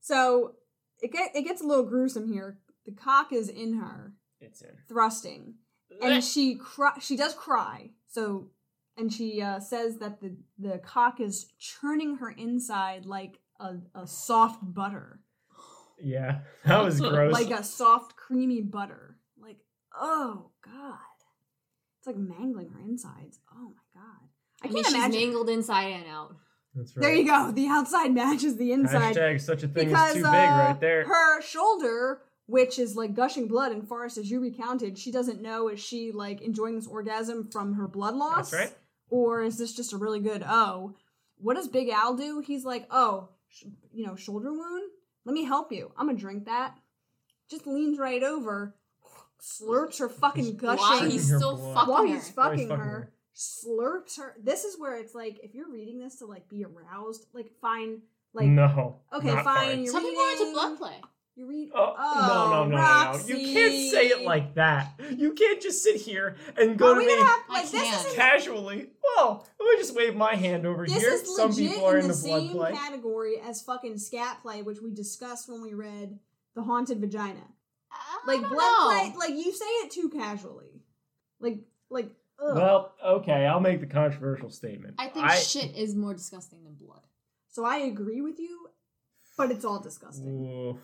So 0.01 0.55
it 1.03 1.13
get, 1.13 1.35
it 1.35 1.43
gets 1.43 1.63
a 1.63 1.67
little 1.67 1.85
gruesome 1.85 2.27
here. 2.31 2.59
The 2.87 2.93
cock 2.93 3.33
is 3.33 3.49
in 3.49 3.75
her, 3.79 4.13
It's 4.41 4.61
in. 4.63 4.71
thrusting, 4.89 5.55
and 6.03 6.23
she 6.25 6.57
cry, 6.57 6.93
she 7.01 7.17
does 7.17 7.35
cry. 7.35 7.91
So 8.09 8.51
and 8.97 9.13
she 9.13 9.43
uh, 9.43 9.61
says 9.61 9.99
that 9.99 10.21
the 10.21 10.37
the 10.59 10.79
cock 10.79 11.21
is 11.21 11.47
churning 11.59 12.17
her 12.17 12.31
inside 12.31 13.07
like 13.07 13.39
a, 13.61 13.77
a 13.95 14.07
soft 14.07 14.61
butter, 14.63 15.21
Yeah, 16.01 16.41
that 16.65 16.83
was 16.85 17.01
gross. 17.01 17.33
like 17.33 17.51
a 17.51 17.63
soft 17.65 18.17
creamy 18.17 18.63
butter. 18.63 19.17
Like 19.41 19.59
oh 19.99 20.51
god, 20.65 20.99
it's 21.99 22.07
like 22.07 22.17
mangling 22.17 22.69
her 22.71 22.81
insides. 22.81 23.39
Oh 23.53 23.75
my 23.75 24.01
god, 24.01 24.29
I 24.63 24.67
I, 24.67 24.69
can't 24.69 24.75
mean, 24.75 24.85
she's 24.85 24.95
imagine. 24.95 25.21
mangled 25.21 25.49
inside 25.51 25.89
and 25.89 26.07
out. 26.09 26.37
That's 26.75 26.97
right. 26.97 27.03
There 27.03 27.15
you 27.15 27.25
go. 27.27 27.53
The 27.53 27.69
outside 27.69 28.13
matches 28.13 28.57
the 28.57 28.73
inside. 28.73 29.15
Hashtag 29.17 29.41
such 29.41 29.63
a 29.63 29.69
thing 29.69 29.89
because 29.89 30.17
is 30.17 30.23
too 30.23 30.29
uh, 30.29 30.33
big 30.33 30.51
right 30.51 30.81
there. 30.81 31.05
her 31.07 31.41
shoulder, 31.43 32.23
which 32.47 32.79
is 32.79 32.97
like 32.97 33.15
gushing 33.15 33.49
blood, 33.49 33.73
and 33.73 33.87
Forrest, 33.89 34.19
as 34.19 34.31
you 34.31 34.41
recounted, 34.41 34.99
she 34.99 35.11
doesn't 35.13 35.41
know 35.43 35.69
is 35.69 35.81
she 35.81 36.13
like 36.13 36.43
enjoying 36.43 36.75
this 36.77 36.87
orgasm 36.87 37.49
from 37.51 37.75
her 37.75 37.89
blood 37.89 38.15
loss, 38.15 38.51
That's 38.51 38.71
right. 38.71 38.79
or 39.11 39.43
is 39.43 39.57
this 39.59 39.75
just 39.75 39.93
a 39.93 39.97
really 39.97 40.21
good 40.21 40.45
oh? 40.47 40.95
What 41.39 41.55
does 41.57 41.69
Big 41.69 41.89
Al 41.89 42.15
do? 42.15 42.41
He's 42.47 42.65
like, 42.65 42.87
oh, 42.91 43.29
sh- 43.49 43.65
you 43.93 44.07
know, 44.07 44.15
shoulder 44.17 44.53
wound. 44.53 44.91
Let 45.25 45.35
me 45.35 45.45
help 45.45 45.73
you. 45.73 45.91
I'm 45.97 46.07
gonna 46.07 46.19
drink 46.19 46.45
that. 46.47 46.77
Just 47.51 47.67
leans 47.67 47.99
right 47.99 48.23
over, 48.23 48.75
slurps 49.43 49.99
her 49.99 50.09
fucking 50.09 50.45
He's 50.45 50.55
gushing 50.55 50.79
While 50.79 51.11
he's 51.11 51.27
still 51.27 51.57
blood. 51.57 51.75
fucking 51.75 51.93
while 51.93 52.03
her. 52.07 52.15
he's 52.15 52.31
fucking, 52.31 52.71
her, 52.71 52.77
her. 52.77 53.13
slurps 53.35 54.17
her. 54.19 54.37
This 54.43 54.65
is 54.65 54.79
where 54.79 54.97
it's 54.99 55.15
like, 55.15 55.41
if 55.43 55.55
you're 55.55 55.71
reading 55.71 55.99
this 55.99 56.17
to 56.17 56.27
like 56.27 56.49
be 56.49 56.65
aroused, 56.65 57.27
like 57.35 57.51
fine, 57.61 58.03
like 58.33 58.47
no. 58.47 58.97
okay, 59.13 59.35
not 59.35 59.45
fine, 59.45 59.83
you're 59.83 59.93
Some 59.93 60.03
people 60.05 60.23
are 60.23 60.31
into 60.31 60.39
reading- 60.45 60.55
blood 60.55 60.79
play. 60.79 61.01
You 61.37 61.49
read. 61.49 61.71
Oh, 61.75 61.95
no, 61.97 62.27
no, 62.27 62.63
oh, 62.63 62.65
no, 62.69 62.77
no, 62.77 63.19
no. 63.19 63.27
You 63.27 63.53
can't 63.53 63.73
say 63.91 64.07
it 64.09 64.23
like 64.23 64.55
that. 64.55 64.93
You 65.17 65.33
can't 65.33 65.61
just 65.61 65.83
sit 65.83 66.01
here 66.01 66.37
and 66.57 66.79
go 66.79 66.93
Are 66.93 67.01
to 67.01 67.07
me 67.07 67.13
have 67.13 67.41
like 67.49 67.71
this? 67.71 68.07
Is 68.07 68.13
casually. 68.15 68.91
Well, 69.17 69.47
let 69.61 69.67
me 69.67 69.77
just 69.77 69.95
wave 69.95 70.15
my 70.15 70.35
hand 70.35 70.67
over 70.67 70.87
this 70.87 70.97
here. 70.97 71.13
is 71.13 71.37
Some 71.37 71.51
legit 71.51 71.71
people 71.73 71.87
are 71.87 71.99
in 71.99 72.05
into 72.07 72.17
the 72.17 72.29
blood 72.29 72.41
same 72.41 72.51
play. 72.53 72.73
category 72.73 73.35
as 73.41 73.63
fucking 73.63 73.99
scat 73.99 74.41
play, 74.43 74.63
which 74.63 74.81
we 74.81 74.91
discussed 74.93 75.49
when 75.49 75.63
we 75.63 75.75
read 75.75 76.19
the 76.55 76.63
haunted 76.63 77.01
vagina. 77.01 77.41
I 77.91 78.19
Like 78.27 78.41
don't 78.41 78.51
blood 78.51 78.59
know. 78.59 79.13
play, 79.13 79.15
like 79.19 79.45
you 79.45 79.53
say 79.53 79.65
it 79.67 79.91
too 79.91 80.09
casually. 80.11 80.83
Like, 81.41 81.59
like. 81.91 82.11
Ugh. 82.45 82.57
Well, 82.57 82.95
okay, 83.05 83.47
I'll 83.47 83.61
make 83.61 83.81
the 83.81 83.87
controversial 83.87 84.51
statement. 84.51 84.95
I 84.99 85.07
think 85.07 85.31
shit 85.31 85.77
is 85.77 85.95
more 85.95 86.13
disgusting 86.15 86.65
than 86.65 86.75
blood. 86.75 87.03
so 87.49 87.65
I 87.65 87.77
agree 87.79 88.21
with 88.21 88.41
you, 88.41 88.69
but 89.39 89.53
it's 89.53 89.65
all 89.65 89.79
disgusting. 89.81 90.45
Oof. 90.45 90.79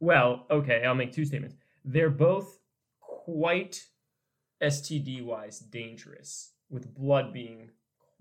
Well, 0.00 0.46
okay, 0.50 0.84
I'll 0.84 0.94
make 0.94 1.12
two 1.12 1.24
statements. 1.24 1.56
They're 1.84 2.10
both 2.10 2.58
quite 3.00 3.86
STD 4.62 5.22
wise 5.24 5.58
dangerous, 5.60 6.52
with 6.70 6.94
blood 6.94 7.32
being 7.32 7.70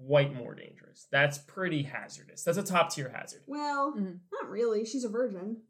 quite 0.06 0.34
more 0.34 0.54
dangerous. 0.56 1.08
That's 1.12 1.38
pretty 1.38 1.84
hazardous. 1.84 2.44
That's 2.44 2.58
a 2.58 2.64
top 2.64 2.92
tier 2.94 3.10
hazard. 3.10 3.44
Well, 3.48 3.94
Mhm. 3.94 4.20
not 4.32 4.50
really. 4.50 4.86
She's 4.86 5.04
a 5.04 5.10
virgin, 5.10 5.62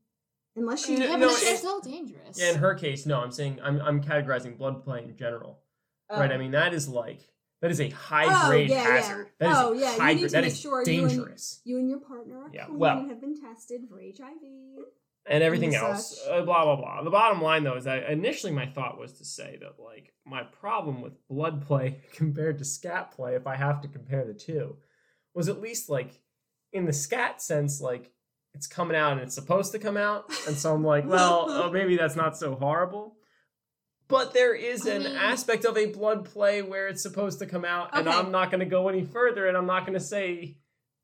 unless 0.55 0.86
she. 0.86 0.95
No, 0.98 1.05
Yeah, 1.05 1.15
no, 1.17 1.27
but 1.27 1.38
she's 1.38 1.60
still 1.60 1.81
dangerous. 1.81 2.39
Yeah, 2.39 2.51
in 2.51 2.57
her 2.57 2.74
case, 2.75 3.05
no, 3.05 3.19
I'm 3.19 3.31
saying 3.31 3.60
I'm 3.62 3.79
I'm 3.81 4.01
categorizing 4.03 4.57
blood 4.57 4.83
play 4.83 5.03
in 5.03 5.15
general. 5.15 5.60
Right? 6.10 6.31
I 6.31 6.36
Oh. 6.36 6.38
mean 6.38 6.51
that 6.51 6.74
is 6.74 6.88
like 6.88 7.29
that 7.62 7.72
is 7.72 7.79
a 7.79 7.89
high 7.89 8.48
grade 8.50 8.69
yeah, 8.69 8.75
yeah. 8.83 8.83
hazard. 9.01 9.29
That 9.39 9.51
is 9.51 9.57
Oh, 9.57 9.74
a 9.74 9.79
yeah, 9.79 9.93
you 9.95 10.00
high 10.01 10.13
need 10.13 10.19
grade 10.19 10.29
to 10.29 10.33
that 10.36 10.43
make 10.43 10.55
sure 10.55 10.83
you 10.89 11.05
and- 11.05 11.57
You 11.63 11.77
and 11.79 11.89
your 11.89 12.00
partner 12.00 12.39
are 12.43 12.50
Yeah, 12.53 12.65
clean 12.65 12.77
well- 12.79 13.00
and 13.00 13.10
have 13.10 13.22
been 13.22 13.39
tested 13.39 13.88
for 13.88 14.00
HIV. 14.01 14.86
And 15.25 15.43
everything 15.43 15.73
else. 15.75 16.19
Uh, 16.29 16.41
blah 16.41 16.63
blah 16.63 16.75
blah. 16.75 17.03
The 17.03 17.09
bottom 17.09 17.41
line 17.41 17.63
though 17.63 17.77
is 17.77 17.85
that 17.85 18.09
initially 18.09 18.51
my 18.51 18.65
thought 18.65 18.99
was 18.99 19.13
to 19.13 19.25
say 19.25 19.57
that 19.61 19.81
like 19.83 20.13
my 20.25 20.43
problem 20.43 21.01
with 21.01 21.13
blood 21.27 21.65
play 21.65 22.01
compared 22.13 22.57
to 22.59 22.65
scat 22.65 23.11
play, 23.11 23.35
if 23.35 23.47
I 23.47 23.55
have 23.55 23.81
to 23.81 23.87
compare 23.87 24.25
the 24.25 24.33
two, 24.33 24.77
was 25.33 25.49
at 25.49 25.61
least 25.61 25.89
like 25.89 26.21
in 26.71 26.85
the 26.85 26.93
scat 26.93 27.41
sense, 27.41 27.79
like 27.81 28.11
it's 28.53 28.67
coming 28.67 28.95
out 28.97 29.13
and 29.13 29.21
it's 29.21 29.35
supposed 29.35 29.71
to 29.71 29.79
come 29.79 29.97
out, 29.97 30.31
and 30.47 30.55
so 30.57 30.73
I'm 30.73 30.83
like, 30.83 31.07
well, 31.07 31.49
uh, 31.49 31.69
maybe 31.71 31.97
that's 31.97 32.15
not 32.15 32.37
so 32.37 32.55
horrible. 32.55 33.15
But 34.09 34.33
there 34.33 34.53
is 34.53 34.85
I 34.87 34.91
an 34.95 35.03
mean- 35.03 35.15
aspect 35.15 35.65
of 35.65 35.77
a 35.77 35.87
blood 35.87 36.25
play 36.25 36.61
where 36.61 36.87
it's 36.87 37.01
supposed 37.01 37.39
to 37.39 37.47
come 37.47 37.65
out, 37.65 37.89
and 37.93 38.07
I'm 38.07 38.31
not 38.31 38.51
going 38.51 38.59
to 38.59 38.65
go 38.67 38.89
any 38.89 39.03
further, 39.05 39.47
and 39.47 39.57
I'm 39.57 39.65
not 39.65 39.87
going 39.87 39.97
to 39.97 40.03
say 40.03 40.57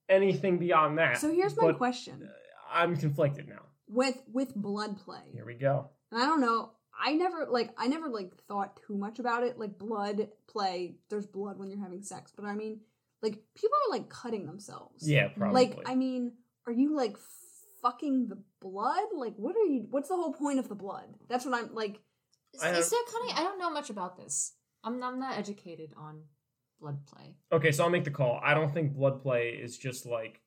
anything 0.08 0.58
beyond 0.60 0.98
that. 1.00 1.18
So 1.18 1.32
here's 1.34 1.56
my 1.58 1.68
But 1.68 1.78
question 1.78 2.30
I'm 2.72 2.98
conflicted 2.98 3.48
now. 3.48 3.62
With 3.90 4.22
with 4.32 4.56
blood 4.56 4.98
play. 4.98 5.32
Here 5.34 5.46
we 5.46 5.56
go. 5.56 5.90
And 6.12 6.22
I 6.22 6.26
don't 6.26 6.42
know. 6.42 6.72
I 7.02 7.14
never 7.14 7.48
like 7.50 7.72
I 7.78 7.88
never 7.88 8.10
like 8.10 8.32
thought 8.48 8.80
too 8.88 8.96
much 8.96 9.20
about 9.20 9.44
it. 9.44 9.58
Like 9.58 9.78
blood 9.78 10.30
play, 10.48 10.96
there's 11.10 11.26
blood 11.26 11.58
when 11.58 11.70
you're 11.70 11.82
having 11.82 12.04
sex, 12.04 12.32
but 12.36 12.46
I 12.46 12.56
mean, 12.56 12.82
like 13.22 13.40
people 13.56 13.78
are 13.88 13.92
like 13.92 14.10
cutting 14.10 14.46
themselves. 14.46 15.08
Yeah, 15.08 15.26
mm-hmm. 15.26 15.40
probably. 15.40 15.66
Like 15.66 15.80
I 15.86 15.96
mean, 15.96 16.34
are 16.68 16.74
you 16.74 16.96
like 16.96 17.18
fucking 17.82 18.28
the 18.28 18.38
blood? 18.62 19.06
Like 19.16 19.36
what 19.38 19.56
are 19.56 19.66
you? 19.66 19.88
What's 19.90 20.10
the 20.10 20.16
whole 20.16 20.34
point 20.34 20.60
of 20.60 20.70
the 20.70 20.76
blood? 20.76 21.16
That's 21.28 21.46
what 21.46 21.56
I'm 21.56 21.74
like. 21.74 22.00
Is, 22.54 22.64
I 22.64 22.72
is 22.72 22.90
there 22.90 23.00
kind 23.12 23.32
of? 23.32 23.38
I 23.38 23.44
don't 23.44 23.60
know 23.60 23.70
much 23.70 23.90
about 23.90 24.18
this. 24.18 24.54
I'm 24.84 25.02
I'm 25.04 25.20
not 25.20 25.38
educated 25.38 25.94
on 25.98 26.24
blood 26.82 27.06
play. 27.06 27.36
okay, 27.52 27.72
so 27.72 27.84
I'll 27.84 27.90
make 27.90 28.06
the 28.06 28.12
call. 28.12 28.40
I 28.44 28.54
don't 28.54 28.74
think 28.74 28.94
blood 28.94 29.22
play 29.22 29.50
is 29.50 29.78
just 29.78 30.06
like 30.06 30.42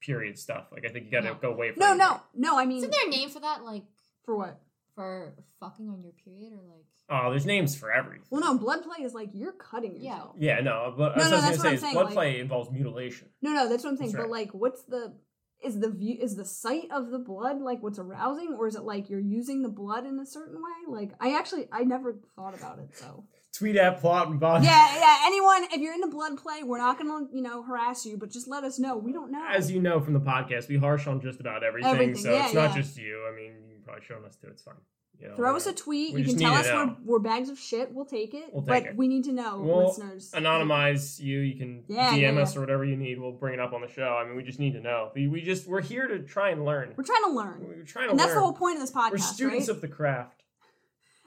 period 0.00 0.38
stuff. 0.38 0.66
Like 0.72 0.84
I 0.84 0.88
think 0.88 1.06
you 1.06 1.10
got 1.12 1.20
to 1.20 1.28
No. 1.28 1.34
go 1.34 1.50
away 1.52 1.72
from. 1.72 1.80
No, 1.80 1.94
no, 1.94 2.20
no. 2.34 2.58
I 2.58 2.64
mean, 2.66 2.78
Isn't 2.78 2.90
there 2.90 3.06
a 3.06 3.10
name 3.10 3.28
for 3.30 3.40
that? 3.40 3.64
Like 3.64 3.84
for 4.24 4.36
what? 4.36 4.60
for 4.96 5.32
fucking 5.60 5.88
on 5.88 6.02
your 6.02 6.12
period 6.24 6.52
or 6.52 6.62
like? 6.74 6.84
Oh, 7.08 7.30
there's 7.30 7.46
names 7.46 7.74
for 7.76 7.90
everything. 7.92 8.26
Well, 8.30 8.40
no, 8.40 8.58
blood 8.58 8.82
play 8.82 9.04
is 9.04 9.14
like 9.14 9.30
you're 9.32 9.52
cutting 9.52 9.96
yourself. 10.00 10.36
Yeah, 10.38 10.56
yeah 10.56 10.60
no, 10.62 10.94
but 10.96 11.16
No, 11.16 11.28
no, 11.30 11.36
I 11.36 11.40
that's 11.40 11.50
was 11.50 11.58
what 11.58 11.62
gonna 11.64 11.74
I'm 11.74 11.80
saying, 11.80 11.94
blood 11.94 12.04
like- 12.06 12.14
play 12.14 12.40
involves 12.40 12.70
mutilation. 12.70 13.28
No, 13.42 13.52
no, 13.52 13.68
that's 13.68 13.82
what 13.84 13.90
I'm 13.90 13.96
saying. 13.96 14.12
That's 14.12 14.24
But 14.24 14.30
like, 14.30 14.50
what's 14.52 14.82
the 14.84 15.14
is 15.62 15.78
the 15.78 15.90
view 15.90 16.16
is 16.20 16.36
the 16.36 16.44
sight 16.44 16.88
of 16.90 17.10
the 17.10 17.18
blood 17.18 17.60
like 17.60 17.82
what's 17.82 17.98
arousing, 17.98 18.54
or 18.58 18.66
is 18.66 18.76
it 18.76 18.82
like 18.82 19.10
you're 19.10 19.20
using 19.20 19.62
the 19.62 19.68
blood 19.68 20.06
in 20.06 20.18
a 20.18 20.26
certain 20.26 20.56
way? 20.56 20.78
Like, 21.00 21.12
I 21.20 21.36
actually 21.36 21.68
I 21.72 21.82
never 21.84 22.16
thought 22.36 22.54
about 22.58 22.78
it. 22.78 22.96
So 22.96 23.24
Tweet 23.52 23.76
at 23.76 24.00
plot 24.00 24.28
and 24.28 24.38
bond. 24.38 24.64
yeah, 24.64 24.94
yeah. 24.96 25.18
Anyone, 25.26 25.64
if 25.72 25.80
you're 25.80 25.92
into 25.92 26.06
blood 26.06 26.36
play, 26.38 26.62
we're 26.62 26.78
not 26.78 26.98
gonna 26.98 27.26
you 27.32 27.42
know 27.42 27.62
harass 27.62 28.06
you, 28.06 28.16
but 28.16 28.30
just 28.30 28.46
let 28.48 28.62
us 28.64 28.78
know. 28.78 28.96
We 28.96 29.12
don't 29.12 29.32
know. 29.32 29.44
As 29.48 29.70
you 29.70 29.80
know 29.80 30.00
from 30.00 30.14
the 30.14 30.20
podcast, 30.20 30.68
we 30.68 30.76
harsh 30.76 31.06
on 31.06 31.20
just 31.20 31.40
about 31.40 31.64
everything, 31.64 31.90
Everything, 31.90 32.16
so 32.16 32.32
yeah, 32.32 32.44
it's 32.46 32.54
not 32.54 32.70
yeah. 32.70 32.82
just 32.82 32.96
you. 32.96 33.26
I 33.30 33.34
mean, 33.34 33.52
you 33.68 33.74
can 33.74 33.82
probably 33.84 34.04
show 34.04 34.16
us 34.26 34.36
too. 34.36 34.46
It's 34.50 34.62
fine. 34.62 34.74
You 35.18 35.28
know, 35.28 35.36
Throw 35.36 35.54
us 35.56 35.66
a 35.66 35.74
tweet. 35.74 36.16
You 36.16 36.24
can 36.24 36.38
tell 36.38 36.54
us 36.54 36.66
we're, 36.66 36.96
we're 37.04 37.18
bags 37.18 37.50
of 37.50 37.58
shit. 37.58 37.92
We'll 37.92 38.06
take 38.06 38.32
it. 38.32 38.44
We'll 38.52 38.62
but 38.62 38.86
it. 38.86 38.96
we 38.96 39.06
need 39.06 39.24
to 39.24 39.32
know, 39.32 39.60
We'll 39.60 39.88
listeners. 39.88 40.30
anonymize 40.32 41.20
you. 41.20 41.40
You 41.40 41.58
can 41.58 41.84
Yeah, 41.88 42.12
DM 42.12 42.36
yeah, 42.36 42.40
us 42.40 42.56
or 42.56 42.60
whatever 42.60 42.86
you 42.86 42.96
need. 42.96 43.20
We'll 43.20 43.32
bring 43.32 43.52
it 43.52 43.60
up 43.60 43.74
on 43.74 43.82
the 43.82 43.88
show. 43.88 44.16
I 44.18 44.24
mean, 44.26 44.34
we 44.36 44.42
just 44.42 44.58
need 44.58 44.72
to 44.72 44.80
know. 44.80 45.10
We, 45.14 45.28
we 45.28 45.42
just 45.42 45.66
we're 45.68 45.82
here 45.82 46.06
to 46.06 46.20
try 46.20 46.48
and 46.50 46.64
learn. 46.64 46.94
We're 46.96 47.04
trying 47.04 47.24
to 47.24 47.32
learn, 47.32 47.66
We're 47.68 47.82
trying 47.84 48.06
to 48.06 48.10
and 48.12 48.18
that's 48.18 48.32
the 48.32 48.40
whole 48.40 48.54
point 48.54 48.76
of 48.76 48.80
this 48.80 48.92
podcast, 48.92 49.10
We're 49.10 49.18
students 49.18 49.68
right? 49.68 49.74
of 49.76 49.82
the 49.82 49.88
craft. 49.88 50.42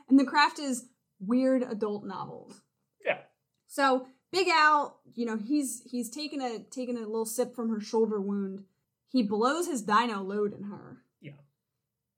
and 0.10 0.18
the 0.20 0.26
craft 0.26 0.58
is 0.58 0.86
weird 1.28 1.64
adult 1.64 2.06
novels. 2.06 2.62
Yeah. 3.06 3.20
So 3.68 4.08
Big 4.32 4.48
Al, 4.48 5.00
you 5.14 5.26
know, 5.26 5.38
he's 5.38 5.82
he's 5.90 6.10
taking 6.10 6.42
a 6.42 6.60
taking 6.72 6.98
a 6.98 7.02
little 7.02 7.26
sip 7.26 7.56
from 7.56 7.70
her 7.70 7.80
shoulder 7.80 8.20
wound. 8.20 8.64
He 9.10 9.22
blows 9.24 9.68
his 9.68 9.82
dino 9.84 10.22
load 10.24 10.54
in 10.54 10.64
her. 10.64 11.04
Yeah. 11.22 11.34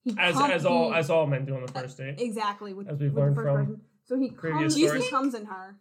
He 0.04 0.16
As 0.18 0.36
cum- 0.36 0.52
as 0.52 0.66
all 0.66 0.92
he- 0.92 0.98
as 0.98 1.10
all 1.10 1.28
men 1.28 1.46
do 1.46 1.56
on 1.56 1.66
the 1.66 1.72
first 1.72 1.98
date. 1.98 2.20
exactly 2.20 2.74
with, 2.74 2.88
as 2.88 3.00
we've 3.00 3.10
with 3.12 3.16
the 3.16 3.20
learned 3.22 3.36
first 3.36 3.46
from 3.46 3.66
person. 3.66 3.82
So 4.06 4.18
he 4.20 4.30
previous 4.30 4.76
comes, 4.78 5.04
he 5.04 5.10
comes 5.10 5.34
in 5.36 5.46
her. 5.46 5.78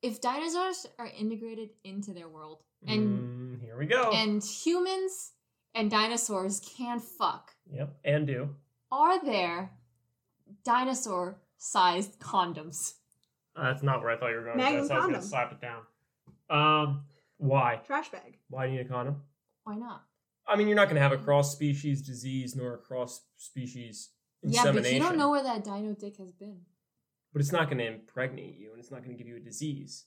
If 0.00 0.20
dinosaurs 0.20 0.86
are 0.98 1.08
integrated 1.18 1.70
into 1.84 2.12
their 2.14 2.28
world 2.28 2.62
and 2.86 3.58
Mm, 3.58 3.60
here 3.60 3.76
we 3.76 3.86
go. 3.86 4.12
and 4.12 4.42
humans 4.42 5.32
and 5.74 5.90
dinosaurs 5.90 6.60
can 6.60 7.00
fuck, 7.00 7.52
yep, 7.70 7.98
and 8.04 8.26
do. 8.26 8.54
are 8.92 9.22
there 9.24 9.72
dinosaur 10.64 11.36
sized 11.58 12.18
condoms? 12.18 12.94
Uh, 13.54 13.64
that's 13.64 13.82
not 13.82 14.00
where 14.00 14.10
I 14.10 14.16
thought 14.16 14.30
you 14.30 14.36
were 14.36 14.44
going. 14.44 14.56
Magnum 14.56 14.80
with 14.80 14.88
that, 14.88 14.94
so 14.94 14.94
I 14.94 14.98
was 14.98 15.06
gonna 15.06 15.14
condom. 15.14 15.28
slap 15.28 15.52
it 15.52 15.60
down. 15.60 15.82
Um, 16.50 17.04
why? 17.36 17.80
Trash 17.86 18.10
bag. 18.10 18.38
Why 18.48 18.66
do 18.66 18.72
you 18.72 18.78
need 18.78 18.86
a 18.86 18.88
condom? 18.88 19.22
Why 19.64 19.76
not? 19.76 20.02
I 20.46 20.56
mean, 20.56 20.66
you're 20.66 20.76
not 20.76 20.88
gonna 20.88 21.00
have 21.00 21.12
a 21.12 21.18
cross 21.18 21.52
species 21.52 22.02
disease 22.02 22.56
nor 22.56 22.74
a 22.74 22.78
cross 22.78 23.22
species 23.36 24.10
Yeah, 24.42 24.70
but 24.72 24.90
you 24.90 25.00
don't 25.00 25.18
know 25.18 25.30
where 25.30 25.42
that 25.42 25.64
dino 25.64 25.94
dick 25.94 26.16
has 26.18 26.32
been. 26.32 26.60
But 27.32 27.42
it's 27.42 27.52
not 27.52 27.68
gonna 27.68 27.84
impregnate 27.84 28.56
you, 28.58 28.70
and 28.70 28.80
it's 28.80 28.90
not 28.90 29.02
gonna 29.02 29.14
give 29.14 29.26
you 29.26 29.36
a 29.36 29.40
disease. 29.40 30.06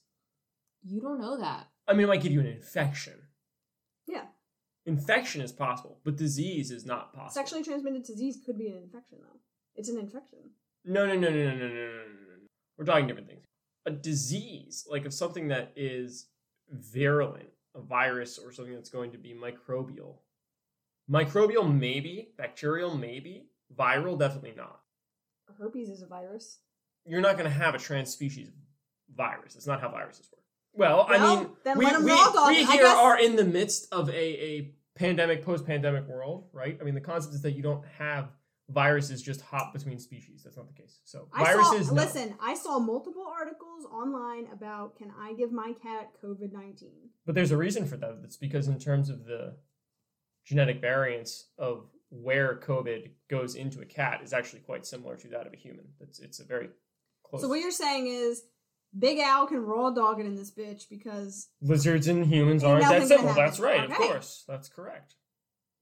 You 0.84 1.00
don't 1.00 1.20
know 1.20 1.38
that. 1.38 1.68
I 1.86 1.92
mean, 1.92 2.04
it 2.04 2.08
might 2.08 2.22
give 2.22 2.32
you 2.32 2.40
an 2.40 2.46
infection. 2.46 3.14
Yeah. 4.08 4.24
Infection 4.84 5.42
is 5.42 5.52
possible, 5.52 6.00
but 6.04 6.16
disease 6.16 6.72
is 6.72 6.84
not 6.84 7.14
possible. 7.14 7.30
Sexually 7.30 7.62
transmitted 7.62 8.02
disease 8.02 8.38
could 8.44 8.58
be 8.58 8.68
an 8.68 8.78
infection 8.78 9.18
though. 9.22 9.38
It's 9.76 9.88
an 9.88 9.98
infection. 9.98 10.50
No, 10.84 11.06
no, 11.06 11.14
no, 11.14 11.30
no, 11.30 11.36
no, 11.36 11.54
no, 11.54 11.56
no, 11.56 11.68
no. 11.68 11.74
no. 11.74 12.02
We're 12.76 12.84
talking 12.84 13.06
different 13.06 13.28
things. 13.28 13.44
A 13.86 13.90
disease, 13.90 14.86
like 14.90 15.06
of 15.06 15.14
something 15.14 15.48
that 15.48 15.72
is 15.76 16.26
virulent, 16.70 17.48
a 17.74 17.80
virus 17.80 18.38
or 18.38 18.52
something 18.52 18.74
that's 18.74 18.90
going 18.90 19.12
to 19.12 19.18
be 19.18 19.34
microbial. 19.34 20.16
Microbial, 21.10 21.78
maybe. 21.78 22.28
Bacterial, 22.36 22.96
maybe. 22.96 23.46
Viral, 23.76 24.18
definitely 24.18 24.54
not. 24.56 24.80
Herpes 25.58 25.88
is 25.88 26.02
a 26.02 26.06
virus. 26.06 26.58
You're 27.04 27.20
not 27.20 27.36
going 27.36 27.50
to 27.50 27.56
have 27.56 27.74
a 27.74 27.78
trans 27.78 28.10
species 28.10 28.50
virus. 29.14 29.54
That's 29.54 29.66
not 29.66 29.80
how 29.80 29.90
viruses 29.90 30.28
work. 30.32 30.42
Well, 30.74 31.06
well 31.08 31.20
I 31.20 31.36
mean, 31.36 31.48
we, 31.76 31.84
we, 31.84 32.54
we 32.54 32.64
here 32.64 32.82
guess... 32.84 32.96
are 32.96 33.20
in 33.20 33.36
the 33.36 33.44
midst 33.44 33.92
of 33.92 34.08
a, 34.08 34.14
a 34.14 34.74
pandemic, 34.94 35.44
post 35.44 35.66
pandemic 35.66 36.06
world, 36.06 36.48
right? 36.52 36.78
I 36.80 36.84
mean, 36.84 36.94
the 36.94 37.00
concept 37.00 37.34
is 37.34 37.42
that 37.42 37.52
you 37.52 37.62
don't 37.62 37.84
have 37.98 38.28
viruses 38.70 39.22
just 39.22 39.40
hop 39.40 39.72
between 39.72 39.98
species. 39.98 40.42
That's 40.44 40.56
not 40.56 40.66
the 40.68 40.80
case. 40.80 41.00
So 41.04 41.28
I 41.32 41.44
viruses, 41.44 41.88
saw 41.88 41.94
no. 41.94 42.02
listen, 42.02 42.34
I 42.40 42.54
saw 42.54 42.78
multiple 42.78 43.26
articles 43.28 43.84
online 43.92 44.46
about 44.52 44.96
can 44.96 45.12
I 45.18 45.34
give 45.34 45.52
my 45.52 45.72
cat 45.82 46.10
COVID 46.22 46.52
nineteen? 46.52 47.10
But 47.26 47.34
there's 47.34 47.50
a 47.50 47.56
reason 47.56 47.86
for 47.86 47.96
that. 47.96 48.20
It's 48.24 48.36
because 48.36 48.68
in 48.68 48.78
terms 48.78 49.10
of 49.10 49.24
the 49.24 49.56
genetic 50.44 50.80
variance 50.80 51.48
of 51.58 51.86
where 52.10 52.60
COVID 52.60 53.10
goes 53.30 53.54
into 53.54 53.80
a 53.80 53.86
cat 53.86 54.20
is 54.22 54.32
actually 54.32 54.60
quite 54.60 54.84
similar 54.84 55.16
to 55.16 55.28
that 55.28 55.46
of 55.46 55.52
a 55.52 55.56
human. 55.56 55.86
It's 56.00 56.18
it's 56.18 56.40
a 56.40 56.44
very 56.44 56.68
close. 57.24 57.42
So 57.42 57.48
what 57.48 57.60
you're 57.60 57.70
saying 57.70 58.06
is 58.08 58.42
Big 58.98 59.18
Al 59.18 59.46
can 59.46 59.58
raw 59.58 59.90
dog 59.90 60.20
it 60.20 60.26
in 60.26 60.36
this 60.36 60.50
bitch 60.50 60.88
because 60.90 61.48
Lizards 61.62 62.08
and 62.08 62.26
humans 62.26 62.62
aren't 62.62 62.82
that 62.82 63.08
simple. 63.08 63.32
That's 63.34 63.58
right. 63.58 63.90
Of 63.90 63.96
course, 63.96 64.44
that's 64.46 64.68
correct. 64.68 65.14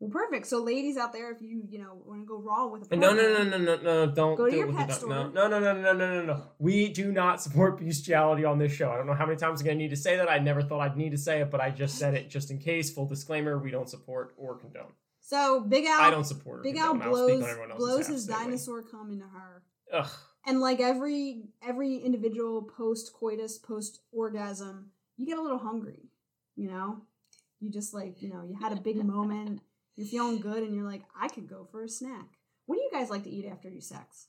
Well 0.01 0.11
perfect. 0.11 0.47
So 0.47 0.63
ladies 0.63 0.97
out 0.97 1.13
there, 1.13 1.31
if 1.31 1.41
you, 1.41 1.63
you 1.69 1.79
know, 1.79 2.03
want 2.05 2.23
to 2.23 2.27
go 2.27 2.39
raw 2.39 2.67
with 2.67 2.91
a 2.91 2.93
And 2.93 3.01
no, 3.01 3.13
no, 3.13 3.23
no, 3.23 3.45
no, 3.45 3.59
no, 3.59 3.77
no! 3.77 4.07
Don't 4.13 4.37
Go 4.37 4.47
to 4.47 4.51
do 4.51 4.57
your 4.57 4.67
with 4.67 4.77
pet 4.77 4.93
store. 4.93 5.09
No, 5.09 5.29
no, 5.29 5.49
no, 5.49 5.61
no, 5.61 5.75
no, 5.75 5.93
no, 5.93 5.95
no, 5.95 6.25
no! 6.25 6.43
We 6.59 6.89
do 6.89 7.13
not 7.13 7.41
support 7.41 7.79
bestiality 7.79 8.45
on 8.45 8.59
this 8.59 8.73
show. 8.73 8.91
I 8.91 8.97
don't 8.97 9.07
know 9.07 9.15
how 9.15 9.27
many 9.27 9.39
times 9.39 9.61
I'm 9.61 9.67
gonna 9.67 9.79
need 9.79 9.91
to 9.91 9.97
say 9.97 10.17
that. 10.17 10.29
I 10.29 10.39
never 10.39 10.63
thought 10.63 10.81
I'd 10.81 10.97
need 10.97 11.11
to 11.11 11.19
say 11.19 11.41
it, 11.41 11.51
but 11.51 11.61
I 11.61 11.71
just 11.71 11.99
said 11.99 12.15
it 12.15 12.31
just 12.31 12.51
in 12.51 12.59
case. 12.59 12.91
Full 12.91 13.07
disclaimer: 13.07 13.59
we 13.59 13.71
don't 13.71 13.89
support 13.89 14.35
or 14.37 14.57
condone. 14.57 14.93
So 15.21 15.61
Big 15.61 15.85
Al 15.85 16.01
I 16.01 16.11
don't 16.11 16.25
support. 16.25 16.61
Or 16.61 16.63
Big 16.63 16.77
Al 16.77 16.93
condone. 16.93 17.09
I'll 17.09 17.29
speak 17.29 17.45
on 17.45 17.77
blows 17.77 17.79
blows 17.79 18.07
his 18.09 18.27
dinosaur 18.27 18.83
cum 18.83 19.13
into 19.13 19.27
her. 19.27 19.63
Ugh. 19.93 20.11
And 20.47 20.61
like 20.61 20.81
every 20.81 21.43
every 21.67 21.97
individual 21.97 22.63
post 22.63 23.13
coitus, 23.13 23.59
post 23.59 24.01
orgasm, 24.13 24.91
you 25.17 25.27
get 25.27 25.39
a 25.39 25.43
little 25.43 25.59
hungry, 25.59 26.09
you 26.57 26.69
know? 26.69 27.03
You 27.61 27.71
just 27.71 27.93
like, 27.93 28.23
you 28.23 28.31
know, 28.31 28.43
you 28.43 28.57
had 28.61 28.73
a 28.73 28.81
big 28.81 28.97
moment, 29.05 29.61
you're 30.01 30.09
feeling 30.09 30.41
good, 30.41 30.63
and 30.63 30.75
you're 30.75 30.85
like, 30.89 31.03
I 31.19 31.29
could 31.29 31.49
go 31.49 31.67
for 31.71 31.85
a 31.85 31.89
snack. 31.89 32.27
What 32.67 32.77
do 32.77 32.83
you 32.83 32.91
guys 32.93 33.11
like 33.11 33.25
to 33.25 33.31
eat 33.31 33.47
after 33.47 33.69
you 33.69 33.81
sex? 33.81 34.29